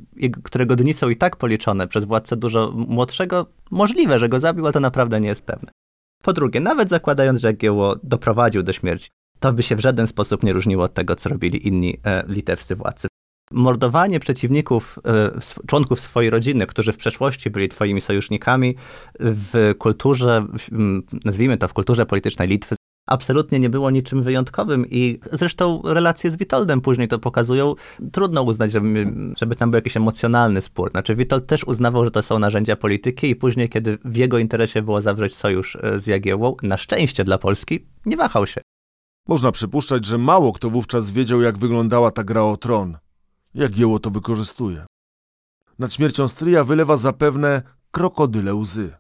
[0.43, 4.73] którego dni są i tak policzone przez władcę dużo młodszego, możliwe, że go zabił, ale
[4.73, 5.71] to naprawdę nie jest pewne.
[6.23, 9.09] Po drugie, nawet zakładając, że Jagiełło doprowadził do śmierci,
[9.41, 12.77] to by się w żaden sposób nie różniło od tego, co robili inni e, litewscy
[12.77, 13.09] władcy.
[13.53, 18.77] Mordowanie przeciwników, e, członków swojej rodziny, którzy w przeszłości byli twoimi sojusznikami
[19.21, 20.47] w kulturze,
[21.25, 22.77] nazwijmy to w kulturze politycznej Litwy,
[23.11, 27.75] absolutnie nie było niczym wyjątkowym i zresztą relacje z Witoldem później to pokazują.
[28.13, 30.91] Trudno uznać, żeby, żeby tam był jakiś emocjonalny spór.
[30.91, 34.83] Znaczy Witold też uznawał, że to są narzędzia polityki i później, kiedy w jego interesie
[34.83, 38.61] było zawrzeć sojusz e, z Jagiełłą, na szczęście dla Polski, nie wahał się.
[39.29, 42.99] Można przypuszczać, że mało kto wówczas wiedział, jak wyglądała ta gra o tron.
[43.55, 44.87] Jagiełło to wykorzystuje.
[45.79, 49.00] Nad śmiercią stryja wylewa zapewne krokodyle łzy.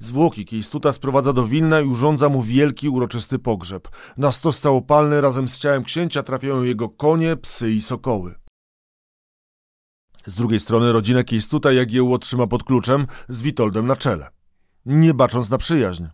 [0.00, 3.88] Zwłoki Kiejstuta sprowadza do Wilna i urządza mu wielki, uroczysty pogrzeb.
[4.16, 8.34] Na stos całopalny razem z ciałem księcia trafiają jego konie, psy i sokoły.
[10.26, 14.28] Z drugiej strony rodzinę Kiejstuta Jagiełło trzyma pod kluczem z Witoldem na czele,
[14.86, 16.04] nie bacząc na przyjaźń.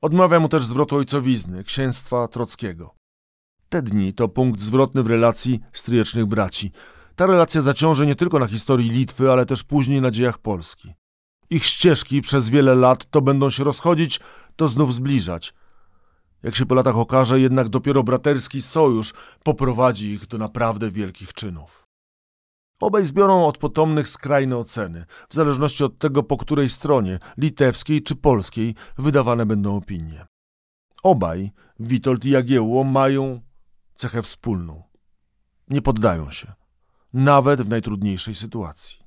[0.00, 2.94] Odmawia mu też zwrotu ojcowizny, księstwa Trockiego.
[3.68, 6.72] Te dni to punkt zwrotny w relacji stryjecznych braci.
[7.16, 10.94] Ta relacja zaciąży nie tylko na historii Litwy, ale też później na dziejach Polski.
[11.50, 14.20] Ich ścieżki przez wiele lat to będą się rozchodzić,
[14.56, 15.54] to znów zbliżać.
[16.42, 21.84] Jak się po latach okaże, jednak dopiero braterski sojusz poprowadzi ich do naprawdę wielkich czynów.
[22.80, 28.16] Obaj zbiorą od potomnych skrajne oceny, w zależności od tego, po której stronie, litewskiej czy
[28.16, 30.26] polskiej, wydawane będą opinie.
[31.02, 33.40] Obaj, Witold i Jagiełło, mają
[33.94, 34.82] cechę wspólną.
[35.68, 36.52] Nie poddają się,
[37.12, 39.03] nawet w najtrudniejszej sytuacji.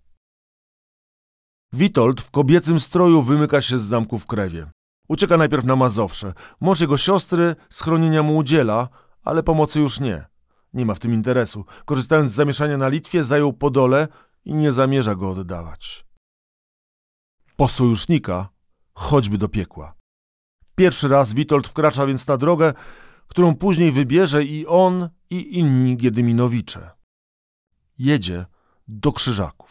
[1.78, 4.70] Witold w kobiecym stroju wymyka się z zamku w Krewie.
[5.08, 6.34] Ucieka najpierw na Mazowsze.
[6.62, 8.90] Mąż jego siostry schronienia mu udziela,
[9.24, 10.26] ale pomocy już nie.
[10.74, 11.66] Nie ma w tym interesu.
[11.86, 14.08] Korzystając z zamieszania na Litwie, zajął Podole
[14.46, 16.06] i nie zamierza go oddawać.
[17.56, 18.50] Po sojusznika,
[18.94, 19.94] choćby do piekła.
[20.76, 22.74] Pierwszy raz Witold wkracza więc na drogę,
[23.28, 26.90] którą później wybierze i on, i inni Giedyminowicze.
[28.00, 28.46] Jedzie
[28.88, 29.67] do Krzyżaków.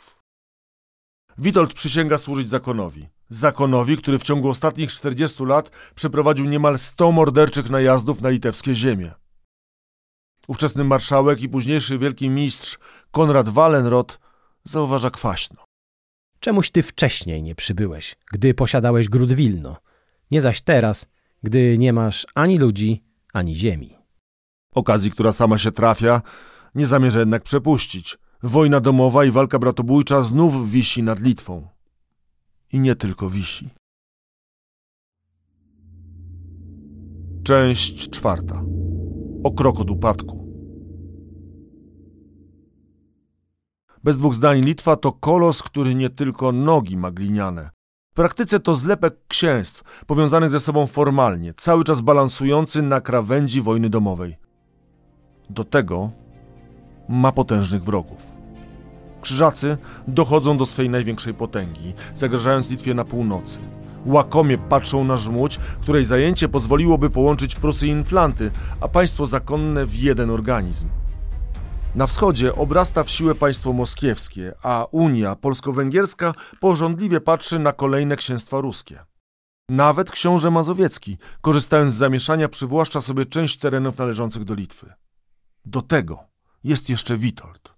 [1.38, 3.08] Witold przysięga służyć zakonowi.
[3.28, 9.12] Zakonowi, który w ciągu ostatnich 40 lat przeprowadził niemal 100 morderczych najazdów na litewskie ziemie.
[10.46, 12.78] Ówczesny marszałek i późniejszy wielki mistrz
[13.10, 14.18] Konrad Wallenrod
[14.64, 15.64] zauważa kwaśno.
[16.40, 19.76] Czemuś ty wcześniej nie przybyłeś, gdy posiadałeś gród Wilno,
[20.30, 21.06] nie zaś teraz,
[21.42, 23.96] gdy nie masz ani ludzi, ani ziemi.
[24.74, 26.22] Okazji, która sama się trafia,
[26.74, 28.18] nie zamierza jednak przepuścić.
[28.42, 31.68] Wojna domowa i walka bratobójcza znów wisi nad Litwą.
[32.72, 33.70] I nie tylko wisi.
[37.44, 38.62] Część czwarta.
[39.44, 40.46] O krok od upadku.
[44.04, 47.70] Bez dwóch zdań Litwa to kolos, który nie tylko nogi ma gliniane.
[48.12, 53.90] W praktyce to zlepek księstw, powiązanych ze sobą formalnie, cały czas balansujący na krawędzi wojny
[53.90, 54.36] domowej.
[55.50, 56.10] Do tego
[57.08, 58.36] ma potężnych wrogów.
[59.20, 63.58] Krzyżacy dochodzą do swej największej potęgi, zagrażając Litwie na północy.
[64.06, 69.94] Łakomie patrzą na żmudź, której zajęcie pozwoliłoby połączyć Prusy i Inflanty, a państwo zakonne w
[69.94, 70.88] jeden organizm.
[71.94, 78.60] Na wschodzie obrasta w siłę państwo moskiewskie, a Unia polsko-węgierska porządliwie patrzy na kolejne księstwa
[78.60, 78.98] ruskie.
[79.68, 84.92] Nawet książę Mazowiecki, korzystając z zamieszania, przywłaszcza sobie część terenów należących do Litwy.
[85.64, 86.35] Do tego
[86.66, 87.76] jest jeszcze Witold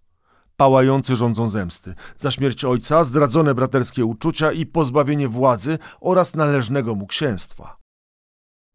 [0.59, 7.07] pałający rządzą zemsty, za śmierć ojca, zdradzone braterskie uczucia i pozbawienie władzy oraz należnego mu
[7.07, 7.77] księstwa.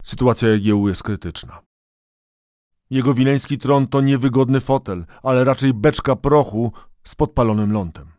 [0.03, 1.61] Sytuacja Jagiełły jest krytyczna.
[2.89, 6.71] Jego wileński tron to niewygodny fotel, ale raczej beczka prochu
[7.03, 8.11] z podpalonym lądem.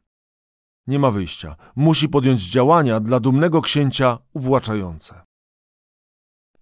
[0.87, 1.57] Nie ma wyjścia.
[1.77, 5.23] Musi podjąć działania dla dumnego księcia uwłaczające.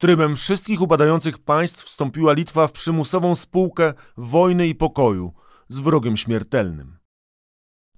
[0.03, 5.33] Trybem wszystkich upadających państw wstąpiła Litwa w przymusową spółkę wojny i pokoju,
[5.69, 6.99] z wrogiem śmiertelnym.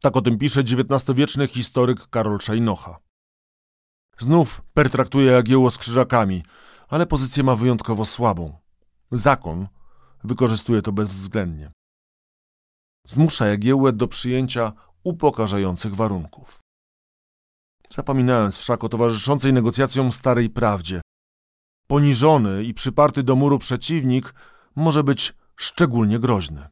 [0.01, 2.97] Tak o tym pisze XIX-wieczny historyk Karol Szajnocha.
[4.19, 6.43] Znów pertraktuje Jagiełło z krzyżakami,
[6.89, 8.59] ale pozycję ma wyjątkowo słabą.
[9.11, 9.69] Zakon
[10.25, 11.73] wykorzystuje to bezwzględnie.
[13.07, 14.73] Zmusza Jagiełłę do przyjęcia
[15.05, 16.59] upokarzających warunków.
[17.91, 21.01] Zapominając wszak o towarzyszącej negocjacjom starej prawdzie.
[21.87, 24.35] Poniżony i przyparty do muru przeciwnik
[24.77, 26.69] może być szczególnie groźny.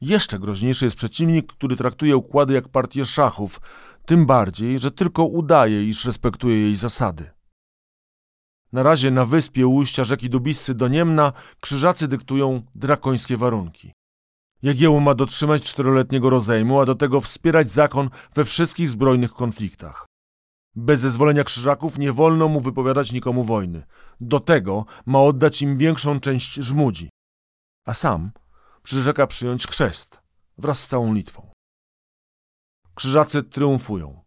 [0.00, 3.60] Jeszcze groźniejszy jest przeciwnik, który traktuje układy jak partię szachów,
[4.06, 7.30] tym bardziej, że tylko udaje, iż respektuje jej zasady.
[8.72, 13.92] Na razie na wyspie ujścia rzeki Dubissy do Niemna krzyżacy dyktują drakońskie warunki.
[14.62, 20.06] Jagiełło ma dotrzymać czteroletniego rozejmu, a do tego wspierać zakon we wszystkich zbrojnych konfliktach.
[20.76, 23.86] Bez zezwolenia krzyżaków nie wolno mu wypowiadać nikomu wojny.
[24.20, 27.10] Do tego ma oddać im większą część żmudzi.
[27.86, 28.30] A sam
[28.82, 30.20] przyrzeka przyjąć chrzest
[30.58, 31.50] wraz z całą Litwą.
[32.94, 34.24] Krzyżacy triumfują,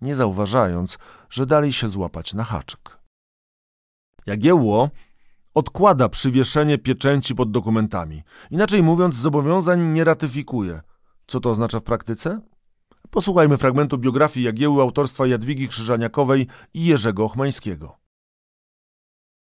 [0.00, 0.98] nie zauważając,
[1.30, 2.98] że dali się złapać na haczyk.
[4.26, 4.90] Jagiełło
[5.54, 8.22] odkłada przywieszenie pieczęci pod dokumentami.
[8.50, 10.80] Inaczej mówiąc, zobowiązań nie ratyfikuje.
[11.26, 12.40] Co to oznacza w praktyce?
[13.10, 17.98] Posłuchajmy fragmentu biografii Jagieły autorstwa Jadwigi Krzyżaniakowej i Jerzego Ochmańskiego.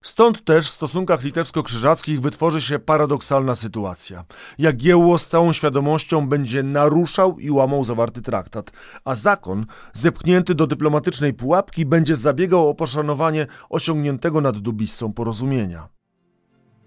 [0.04, 4.26] Stąd też w stosunkach litewsko-krzyżackich wytworzy się paradoksalna sytuacja.
[4.58, 8.72] Jagiełło z całą świadomością będzie naruszał i łamał zawarty traktat,
[9.06, 15.88] a zakon, zepchnięty do dyplomatycznej pułapki, będzie zabiegał o poszanowanie osiągniętego nad Dubissą porozumienia.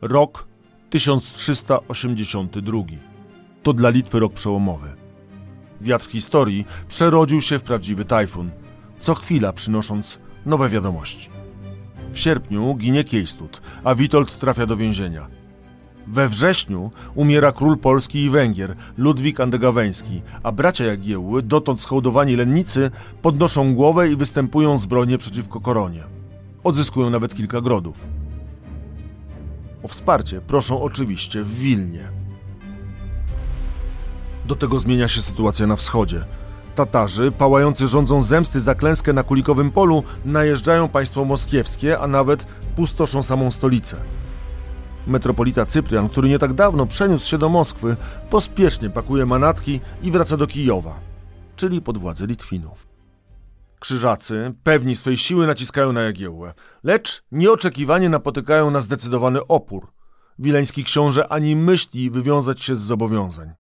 [0.00, 0.48] Rok
[0.90, 2.78] 1382.
[3.62, 5.07] To dla Litwy rok przełomowy.
[5.80, 8.50] Wiatr historii przerodził się w prawdziwy tajfun,
[9.00, 11.28] co chwila przynosząc nowe wiadomości.
[12.12, 15.26] W sierpniu ginie Kiejstut, a Witold trafia do więzienia.
[16.06, 22.90] We wrześniu umiera król Polski i Węgier, Ludwik Andegaweński, a bracia Jagiełły, dotąd schołdowani lennicy,
[23.22, 26.04] podnoszą głowę i występują zbrojnie przeciwko koronie.
[26.64, 28.06] Odzyskują nawet kilka grodów.
[29.82, 32.17] O wsparcie proszą oczywiście w Wilnie.
[34.48, 36.24] Do tego zmienia się sytuacja na wschodzie.
[36.74, 42.46] Tatarzy, pałający rządzą zemsty za klęskę na Kulikowym Polu, najeżdżają państwo moskiewskie, a nawet
[42.76, 43.96] pustoszą samą stolicę.
[45.06, 47.96] Metropolita Cyprian, który nie tak dawno przeniósł się do Moskwy,
[48.30, 51.00] pospiesznie pakuje manatki i wraca do Kijowa,
[51.56, 52.86] czyli pod władzę Litwinów.
[53.80, 59.92] Krzyżacy, pewni swej siły, naciskają na Jagiełłę, lecz nieoczekiwanie napotykają na zdecydowany opór.
[60.38, 63.52] Wileński książę ani myśli wywiązać się z zobowiązań.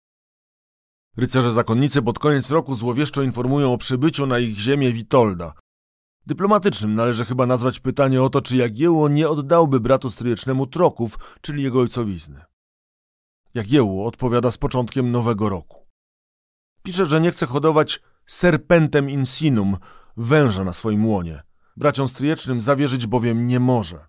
[1.17, 5.53] Rycerze zakonnicy pod koniec roku złowieszczo informują o przybyciu na ich ziemię Witolda.
[6.27, 11.63] Dyplomatycznym należy chyba nazwać pytanie o to, czy Jagiełło nie oddałby bratu stryjecznemu troków, czyli
[11.63, 12.41] jego ojcowizny.
[13.53, 15.87] Jagiełło odpowiada z początkiem nowego roku.
[16.83, 19.77] Pisze, że nie chce hodować serpentem insinum,
[20.17, 21.41] węża na swoim łonie.
[21.77, 24.06] Braciom stryjecznym zawierzyć bowiem nie może.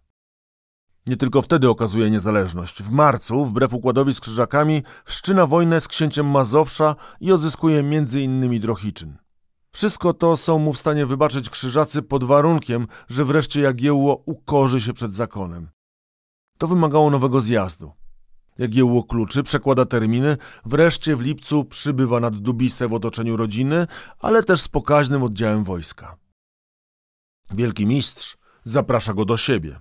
[1.08, 2.82] Nie tylko wtedy okazuje niezależność.
[2.82, 8.60] W marcu, wbrew układowi z krzyżakami, wszczyna wojnę z księciem Mazowsza i odzyskuje m.in.
[8.60, 9.16] Drohiczyn.
[9.72, 14.92] Wszystko to są mu w stanie wybaczyć krzyżacy pod warunkiem, że wreszcie Jagiełło ukorzy się
[14.92, 15.68] przed zakonem.
[16.58, 17.92] To wymagało nowego zjazdu.
[18.58, 23.86] Jagiełło kluczy, przekłada terminy, wreszcie w lipcu przybywa nad Dubisę w otoczeniu rodziny,
[24.18, 26.16] ale też z pokaźnym oddziałem wojska.
[27.50, 29.80] Wielki mistrz zaprasza go do siebie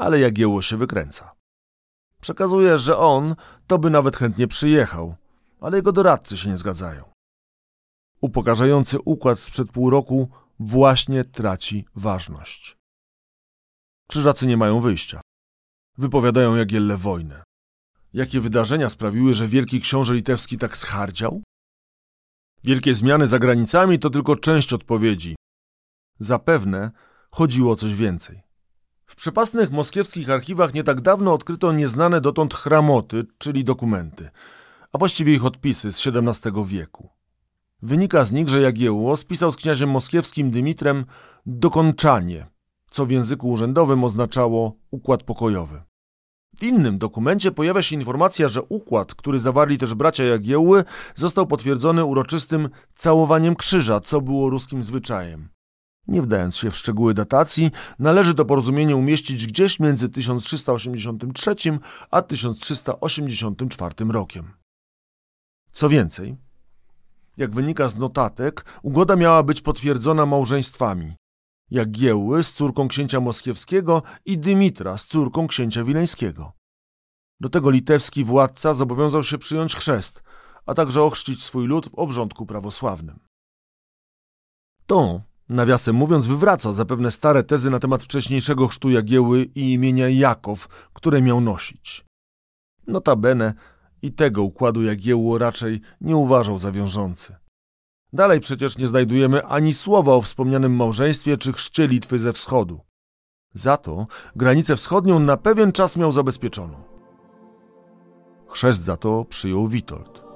[0.00, 1.34] ale Jagiełło się wykręca.
[2.20, 3.34] Przekazuje, że on
[3.66, 5.14] to by nawet chętnie przyjechał,
[5.60, 7.04] ale jego doradcy się nie zgadzają.
[8.20, 10.28] Upokarzający układ sprzed pół roku
[10.58, 12.76] właśnie traci ważność.
[14.08, 15.20] Krzyżacy nie mają wyjścia.
[15.98, 17.42] Wypowiadają Jagielle wojnę.
[18.12, 21.42] Jakie wydarzenia sprawiły, że wielki książę litewski tak schardział?
[22.64, 25.36] Wielkie zmiany za granicami to tylko część odpowiedzi.
[26.18, 26.90] Zapewne
[27.30, 28.49] chodziło o coś więcej.
[29.10, 34.30] W przepasnych moskiewskich archiwach nie tak dawno odkryto nieznane dotąd chramoty, czyli dokumenty,
[34.92, 37.08] a właściwie ich odpisy z XVII wieku.
[37.82, 41.04] Wynika z nich, że Jagiełło spisał z kniaziem moskiewskim Dymitrem
[41.46, 42.46] dokończanie,
[42.90, 45.82] co w języku urzędowym oznaczało układ pokojowy.
[46.58, 50.84] W innym dokumencie pojawia się informacja, że układ, który zawarli też bracia Jagiełły,
[51.14, 55.48] został potwierdzony uroczystym całowaniem krzyża, co było ruskim zwyczajem.
[56.10, 61.54] Nie wdając się w szczegóły datacji, należy to porozumienie umieścić gdzieś między 1383
[62.10, 64.52] a 1384 rokiem.
[65.72, 66.36] Co więcej,
[67.36, 71.14] jak wynika z notatek, ugoda miała być potwierdzona małżeństwami
[71.70, 76.52] Jagiełły z córką księcia moskiewskiego i Dymitra z córką księcia wileńskiego.
[77.40, 80.22] Do tego litewski władca zobowiązał się przyjąć chrzest,
[80.66, 83.20] a także ochrzcić swój lud w obrządku prawosławnym.
[84.86, 90.68] To Nawiasem mówiąc, wywraca zapewne stare tezy na temat wcześniejszego chrztu Jagieły i imienia Jakow,
[90.92, 92.04] które miał nosić.
[92.86, 93.54] Notabene
[94.02, 97.36] i tego układu Jagiełło raczej nie uważał za wiążący.
[98.12, 102.80] Dalej przecież nie znajdujemy ani słowa o wspomnianym małżeństwie czy chrzcie Litwy ze wschodu.
[103.54, 104.04] Za to
[104.36, 106.82] granicę wschodnią na pewien czas miał zabezpieczoną.
[108.48, 110.29] Chrzest za to przyjął Witold.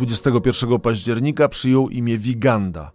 [0.00, 2.92] 21 października przyjął imię Wiganda.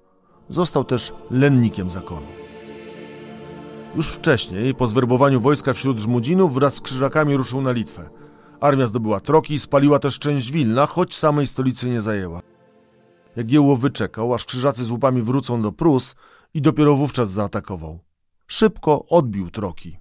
[0.50, 2.28] Został też lennikiem zakonu.
[3.96, 8.10] Już wcześniej, po zwerbowaniu wojska wśród Żmudzinów, wraz z krzyżakami ruszył na Litwę.
[8.60, 12.42] Armia zdobyła Troki, spaliła też część Wilna, choć samej stolicy nie zajęła.
[13.36, 16.16] Jagiełło wyczekał, aż krzyżacy z łupami wrócą do Prus
[16.54, 18.00] i dopiero wówczas zaatakował.
[18.48, 19.98] Szybko odbił Troki.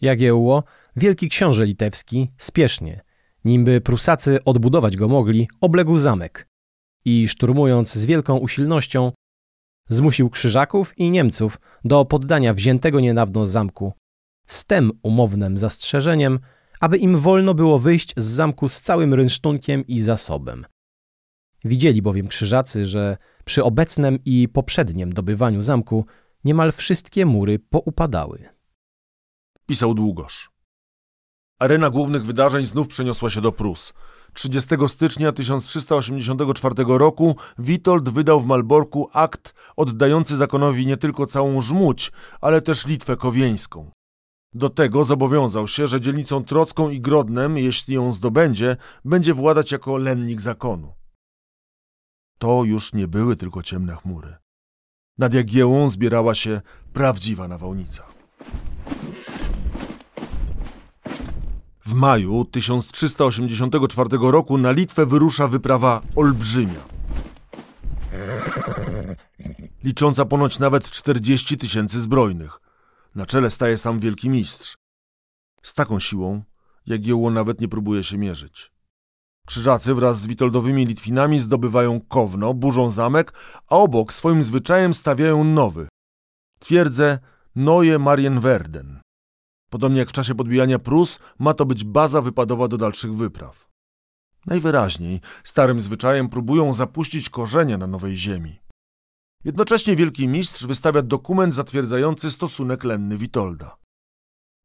[0.00, 0.64] Jagiełło,
[0.96, 3.06] wielki książę litewski, spiesznie,
[3.46, 6.48] Nimby Prusacy odbudować go mogli, obległ zamek.
[7.04, 9.12] i szturmując z wielką usilnością,
[9.88, 13.92] zmusił Krzyżaków i Niemców do poddania wziętego niedawno zamku,
[14.46, 16.38] z tem umownym zastrzeżeniem,
[16.80, 20.66] aby im wolno było wyjść z zamku z całym rynsztunkiem i zasobem.
[21.64, 26.06] Widzieli bowiem Krzyżacy, że przy obecnym i poprzednim dobywaniu zamku
[26.44, 28.48] niemal wszystkie mury poupadały.
[29.66, 30.55] Pisał Długosz.
[31.58, 33.92] Arena głównych wydarzeń znów przeniosła się do Prus.
[34.32, 42.12] 30 stycznia 1384 roku Witold wydał w Malborku akt oddający zakonowi nie tylko całą Żmudź,
[42.40, 43.90] ale też Litwę Kowieńską.
[44.54, 49.96] Do tego zobowiązał się, że dzielnicą Trocką i Grodnem, jeśli ją zdobędzie, będzie władać jako
[49.96, 50.94] lennik zakonu.
[52.38, 54.36] To już nie były tylko ciemne chmury.
[55.18, 56.60] Nad Jagiełą zbierała się
[56.92, 58.16] prawdziwa nawałnica.
[61.86, 66.80] W maju 1384 roku na Litwę wyrusza wyprawa olbrzymia.
[69.84, 72.60] Licząca ponoć nawet 40 tysięcy zbrojnych.
[73.14, 74.76] Na czele staje sam wielki mistrz.
[75.62, 76.42] Z taką siłą
[76.86, 78.72] Jagiełło nawet nie próbuje się mierzyć.
[79.46, 83.32] Krzyżacy wraz z Witoldowymi Litwinami zdobywają Kowno, burzą zamek,
[83.68, 85.88] a obok swoim zwyczajem stawiają nowy.
[86.58, 87.18] Twierdzę
[87.56, 89.05] Neue Marienwerden.
[89.70, 93.68] Podobnie jak w czasie podbijania Prus, ma to być baza wypadowa do dalszych wypraw.
[94.46, 98.60] Najwyraźniej starym zwyczajem próbują zapuścić korzenie na nowej ziemi.
[99.44, 103.76] Jednocześnie wielki mistrz wystawia dokument zatwierdzający stosunek lenny Witolda.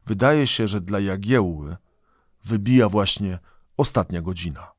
[0.06, 1.78] Wydaje się, że dla Jagiełły
[2.44, 3.40] wybija właśnie
[3.78, 4.72] ostatnia godzina.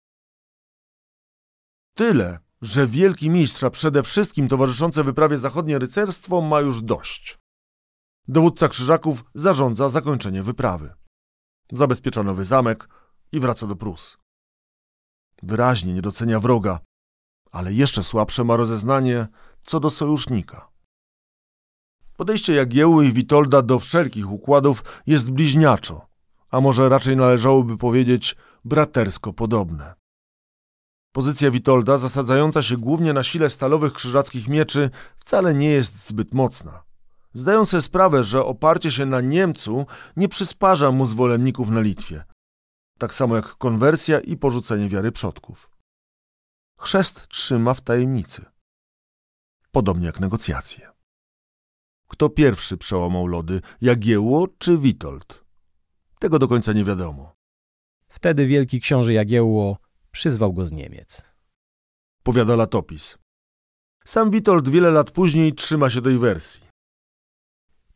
[1.95, 7.42] Tyle, że wielki mistrz, a przede wszystkim towarzyszące wyprawie zachodnie rycerstwo ma już dość.
[8.29, 10.95] Dowódca Krzyżaków zarządza zakończenie wyprawy.
[11.73, 12.89] Zabezpiecza nowy zamek
[13.33, 14.19] i wraca do Prus.
[15.43, 16.81] Wyraźnie nie docenia wroga,
[17.53, 19.27] ale jeszcze słabsze ma rozeznanie
[19.63, 20.69] co do sojusznika.
[22.17, 26.07] Podejście Jagiełły i Witolda do wszelkich układów jest bliźniaczo,
[26.51, 29.95] a może raczej należałoby powiedzieć bratersko podobne.
[31.13, 36.92] Pozycja Witolda, zasadzająca się głównie na sile stalowych krzyżackich mieczy, wcale nie jest zbyt mocna.
[37.35, 42.25] Zdają sobie sprawę, że oparcie się na Niemcu nie przysparza mu zwolenników na Litwie.
[42.99, 45.71] Tak samo jak konwersja i porzucenie wiary przodków.
[46.79, 48.45] Chrzest trzyma w tajemnicy.
[49.71, 50.91] Podobnie jak negocjacje.
[52.09, 55.45] Kto pierwszy przełamał lody, Jagiełło czy Witold?
[56.19, 57.33] Tego do końca nie wiadomo.
[58.09, 59.79] Wtedy wielki książę Jagiełło
[60.11, 61.23] przyzwał go z Niemiec.
[62.23, 63.19] Powiada latopis.
[64.05, 66.72] Sam Witold wiele lat później trzyma się tej wersji.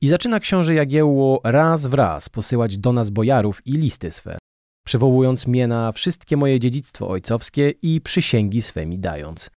[0.01, 4.39] I zaczyna książę Jagiełło raz w raz posyłać do nas bojarów i listy swe,
[4.87, 9.51] przywołując mnie na wszystkie moje dziedzictwo ojcowskie i przysięgi swemi dając.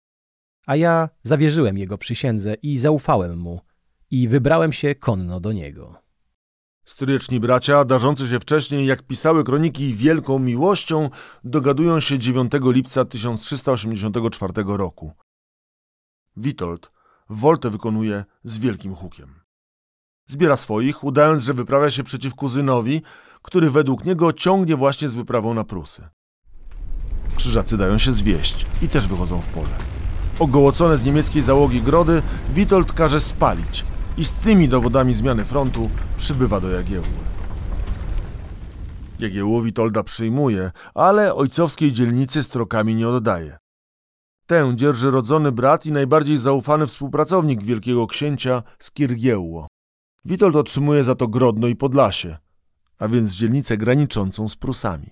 [0.66, 3.60] A ja zawierzyłem jego przysiędze i zaufałem mu
[4.10, 6.08] i wybrałem się konno do niego.
[6.84, 11.10] Stryczni bracia, darzący się wcześniej, jak pisały kroniki, wielką miłością,
[11.44, 15.12] dogadują się 9 lipca 1384 roku.
[16.36, 16.90] Witold
[17.28, 19.37] woltę wykonuje z wielkim hukiem.
[20.28, 23.02] Zbiera swoich, udając, że wyprawia się przeciw kuzynowi,
[23.42, 26.08] który według niego ciągnie właśnie z wyprawą na Prusy.
[27.36, 29.76] Krzyżacy dają się zwieść i też wychodzą w pole.
[30.38, 33.84] Ogołocone z niemieckiej załogi grody Witold każe spalić
[34.18, 37.08] i z tymi dowodami zmiany frontu przybywa do Jagiełły.
[39.18, 43.58] Jagiełło Witolda przyjmuje, ale ojcowskiej dzielnicy strokami nie oddaje.
[44.46, 49.66] Tę dzierży rodzony brat i najbardziej zaufany współpracownik wielkiego księcia Skirgiełło.
[50.28, 52.36] Witold otrzymuje za to Grodno i Podlasie,
[52.98, 55.10] a więc dzielnicę graniczącą z Prusami.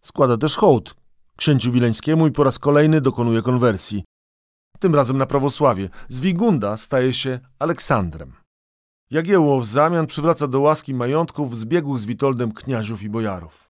[0.00, 0.94] Składa też hołd
[1.36, 4.04] księciu wileńskiemu i po raz kolejny dokonuje konwersji.
[4.78, 5.88] Tym razem na prawosławie.
[6.08, 8.32] Z Wigunda staje się Aleksandrem.
[9.10, 13.70] Jagiełło w zamian przywraca do łaski majątków zbiegłych z Witoldem kniaziów i bojarów.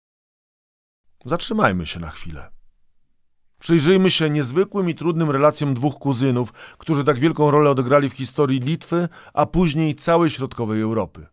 [1.26, 2.57] Zatrzymajmy się na chwilę.
[3.60, 8.60] Przyjrzyjmy się niezwykłym i trudnym relacjom dwóch kuzynów, którzy tak wielką rolę odegrali w historii
[8.60, 11.26] Litwy, a później całej środkowej Europy.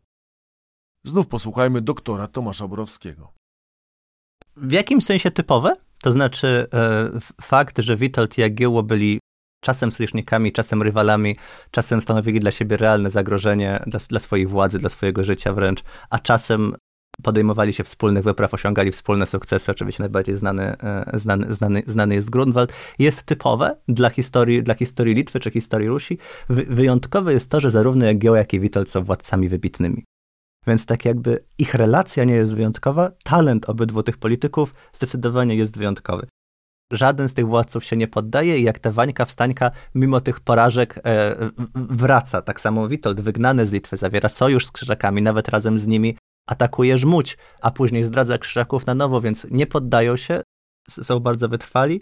[1.04, 3.32] Znów posłuchajmy doktora Tomasza Borowskiego.
[4.56, 5.76] W jakim sensie typowe?
[6.02, 7.10] To znaczy e,
[7.40, 9.20] fakt, że Witold i Jagiełło byli
[9.60, 11.36] czasem sojusznikami, czasem rywalami,
[11.70, 16.18] czasem stanowili dla siebie realne zagrożenie dla, dla swojej władzy, dla swojego życia wręcz, a
[16.18, 16.74] czasem
[17.22, 19.70] podejmowali się wspólnych wypraw, osiągali wspólne sukcesy.
[19.70, 22.72] Oczywiście najbardziej znany, e, znany, znany, znany jest Grunwald.
[22.98, 26.18] Jest typowe dla historii, dla historii Litwy czy historii Rusi.
[26.48, 30.04] Wyjątkowe jest to, że zarówno Jagiełło, jak i Witold są władcami wybitnymi.
[30.66, 36.26] Więc tak jakby ich relacja nie jest wyjątkowa, talent obydwu tych polityków zdecydowanie jest wyjątkowy.
[36.92, 41.00] żaden z tych władców się nie poddaje i jak ta Wańka Wstańka mimo tych porażek
[41.04, 41.36] e,
[41.74, 42.42] wraca.
[42.42, 46.16] Tak samo Witold, wygnany z Litwy, zawiera sojusz z Krzyżakami, nawet razem z nimi
[46.46, 50.42] atakuje Żmudź, a później zdradza Krzyżaków na nowo, więc nie poddają się,
[50.90, 52.00] są bardzo wytrwali.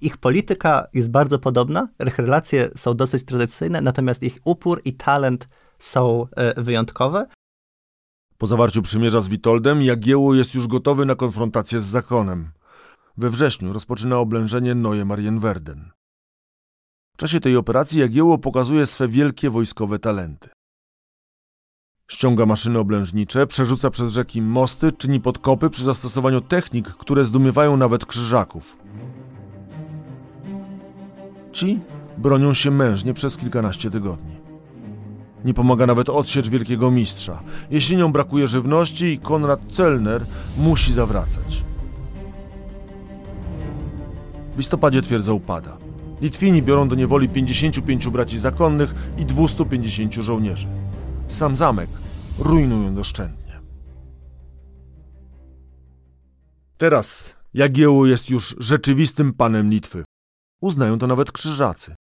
[0.00, 5.48] Ich polityka jest bardzo podobna, ich relacje są dosyć tradycyjne, natomiast ich upór i talent
[5.78, 7.26] są e, wyjątkowe.
[8.38, 12.52] Po zawarciu przymierza z Witoldem, Jagiełło jest już gotowy na konfrontację z zakonem.
[13.16, 15.90] We wrześniu rozpoczyna oblężenie Neue Marienwerden.
[17.14, 20.48] W czasie tej operacji Jagiełło pokazuje swe wielkie wojskowe talenty.
[22.12, 28.06] Ściąga maszyny oblężnicze, przerzuca przez rzeki mosty, czyni podkopy przy zastosowaniu technik, które zdumiewają nawet
[28.06, 28.76] krzyżaków.
[31.52, 31.80] Ci
[32.18, 34.36] bronią się mężnie przez kilkanaście tygodni.
[35.44, 37.42] Nie pomaga nawet odsiecz wielkiego mistrza.
[37.70, 40.24] Jesienią brakuje żywności i Konrad Celner
[40.58, 41.62] musi zawracać.
[44.54, 45.76] W listopadzie twierdza upada.
[46.20, 50.68] Litwini biorą do niewoli 55 braci zakonnych i 250 żołnierzy.
[51.32, 51.90] Sam zamek
[52.38, 53.60] rujnują doszczętnie.
[56.78, 60.04] Teraz Jagiełło jest już rzeczywistym panem Litwy.
[60.60, 61.94] Uznają to nawet krzyżacy.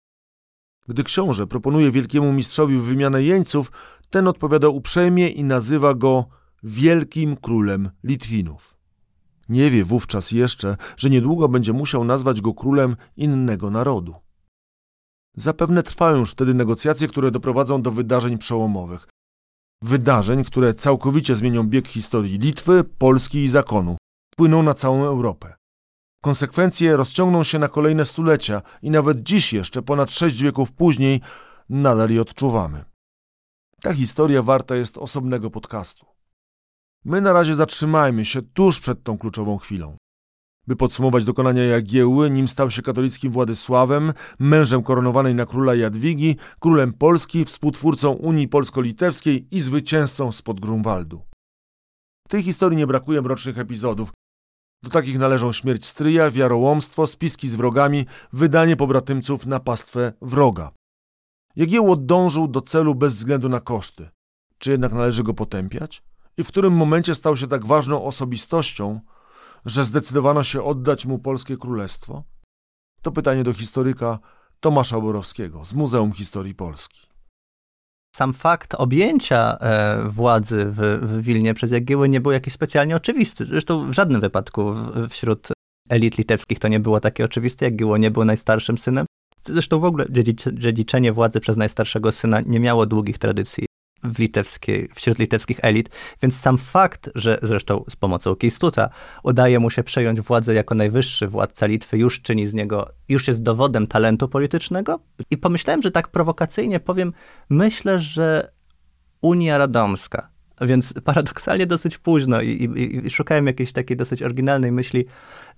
[0.88, 3.72] Gdy książę proponuje wielkiemu mistrzowi wymianę jeńców,
[4.10, 6.26] ten odpowiada uprzejmie i nazywa go
[6.64, 8.78] wielkim królem Litwinów.
[9.50, 14.16] Nie wie wówczas jeszcze, że niedługo będzie musiał nazwać go królem innego narodu.
[15.36, 19.11] Zapewne trwają już wtedy negocjacje, które doprowadzą do wydarzeń przełomowych.
[19.84, 23.98] Wydarzeń, które całkowicie zmienią bieg historii Litwy, Polski i zakonu,
[24.34, 25.54] wpłyną na całą Europę.
[26.24, 31.22] Konsekwencje rozciągną się na kolejne stulecia i nawet dziś jeszcze, ponad sześć wieków później,
[31.70, 32.86] nadal je odczuwamy.
[33.82, 36.06] Ta historia warta jest osobnego podcastu.
[37.06, 39.98] My na razie zatrzymajmy się tuż przed tą kluczową chwilą.
[40.68, 46.94] By podsumować dokonania Jagiełły, nim stał się katolickim Władysławem, mężem koronowanej na króla Jadwigi, królem
[46.94, 51.22] Polski, współtwórcą Unii Polsko-Litewskiej i zwycięzcą spod Grunwaldu.
[52.28, 54.12] W tej historii nie brakuje mrocznych epizodów.
[54.84, 60.72] Do takich należą śmierć stryja, wiarołomstwo, spiski z wrogami, wydanie pobratymców na pastwę wroga.
[61.56, 64.10] Jagiełło dążył do celu bez względu na koszty.
[64.58, 66.04] Czy jednak należy go potępiać?
[66.38, 69.00] I w którym momencie stał się tak ważną osobistością,
[69.66, 72.24] że zdecydowano się oddać mu polskie królestwo?
[73.02, 74.20] To pytanie do historyka
[74.60, 77.02] Tomasza Borowskiego z Muzeum Historii Polski.
[78.16, 83.46] Sam fakt objęcia e, władzy w, w Wilnie przez Jagiełły nie był jakiś specjalnie oczywisty.
[83.46, 85.48] Zresztą w żadnym wypadku w, wśród
[85.90, 87.66] elit litewskich to nie było takie oczywiste.
[87.66, 89.06] Jagiełło nie był najstarszym synem.
[89.42, 90.06] Zresztą w ogóle
[90.54, 93.66] dziedziczenie władzy przez najstarszego syna nie miało długich tradycji
[94.04, 95.90] w litewskiej, wśród litewskich elit,
[96.22, 98.90] więc sam fakt, że zresztą z pomocą Kistuta
[99.24, 103.44] udaje mu się przejąć władzę jako najwyższy władca Litwy, już czyni z niego, już jest
[103.44, 105.00] dowodem talentu politycznego.
[105.32, 107.14] I pomyślałem, że tak prowokacyjnie powiem,
[107.50, 108.52] myślę, że
[109.22, 110.30] Unia Radomska,
[110.62, 115.06] więc paradoksalnie dosyć późno i, i, i szukałem jakiejś takiej dosyć oryginalnej myśli.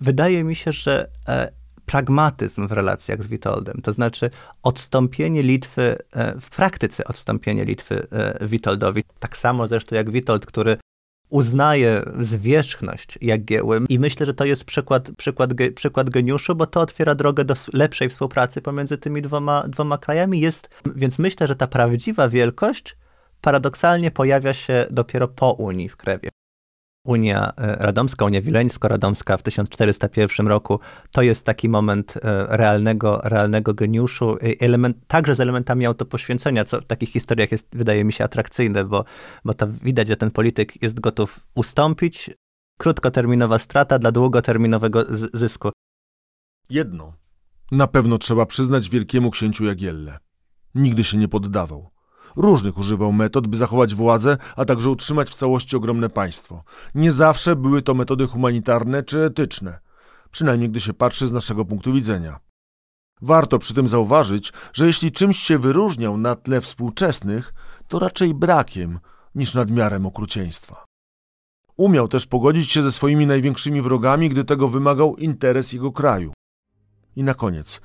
[0.00, 1.52] Wydaje mi się, że e,
[1.86, 4.30] pragmatyzm w relacjach z Witoldem, to znaczy
[4.62, 9.02] odstąpienie Litwy, e, w praktyce odstąpienie Litwy e, Witoldowi.
[9.18, 10.76] Tak samo zresztą jak Witold, który
[11.30, 17.14] uznaje zwierzchność Jagieły i myślę, że to jest przykład, przykład, przykład geniuszu, bo to otwiera
[17.14, 20.40] drogę do lepszej współpracy pomiędzy tymi dwoma, dwoma krajami.
[20.40, 22.96] Jest, więc myślę, że ta prawdziwa wielkość
[23.40, 26.33] paradoksalnie pojawia się dopiero po Unii w Krewie.
[27.04, 30.80] Unia e, Radomska, Unia Wileńsko-Radomska w 1401 roku,
[31.10, 32.20] to jest taki moment e,
[32.56, 38.12] realnego, realnego geniuszu, element, także z elementami autopoświęcenia, co w takich historiach jest, wydaje mi
[38.12, 39.04] się, atrakcyjne, bo,
[39.44, 42.30] bo to widać, że ten polityk jest gotów ustąpić.
[42.78, 45.70] Krótkoterminowa strata dla długoterminowego zysku.
[46.70, 47.12] Jedno
[47.72, 50.18] na pewno trzeba przyznać wielkiemu księciu Jagielle.
[50.74, 51.93] Nigdy się nie poddawał.
[52.36, 56.64] Różnych używał metod, by zachować władzę, a także utrzymać w całości ogromne państwo.
[56.94, 59.78] Nie zawsze były to metody humanitarne czy etyczne,
[60.30, 62.38] przynajmniej gdy się patrzy z naszego punktu widzenia.
[63.22, 67.54] Warto przy tym zauważyć, że jeśli czymś się wyróżniał na tle współczesnych,
[67.88, 68.98] to raczej brakiem
[69.34, 70.84] niż nadmiarem okrucieństwa.
[71.76, 76.32] Umiał też pogodzić się ze swoimi największymi wrogami, gdy tego wymagał interes jego kraju.
[77.16, 77.80] I na koniec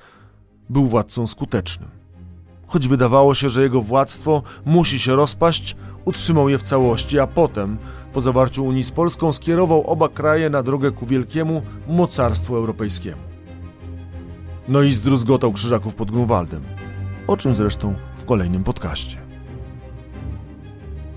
[0.70, 1.99] był władcą skutecznym.
[2.70, 7.78] Choć wydawało się, że jego władztwo musi się rozpaść, utrzymał je w całości, a potem,
[8.12, 13.22] po zawarciu Unii z Polską, skierował oba kraje na drogę ku wielkiemu mocarstwu europejskiemu.
[14.68, 16.62] No i zdruzgotał krzyżaków pod Grunwaldem,
[17.26, 19.18] o czym zresztą w kolejnym podcaście.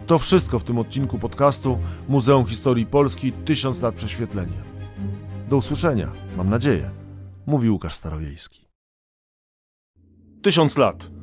[0.08, 1.80] To wszystko w tym odcinku podcastu
[2.10, 4.58] Muzeum Historii Polski 1000 lat prześwietlenie.
[5.49, 6.89] Do usłyszenia, mam nadzieję,
[7.45, 8.66] mówi Łukasz Starowiejski.
[10.41, 11.23] Tysiąc lat.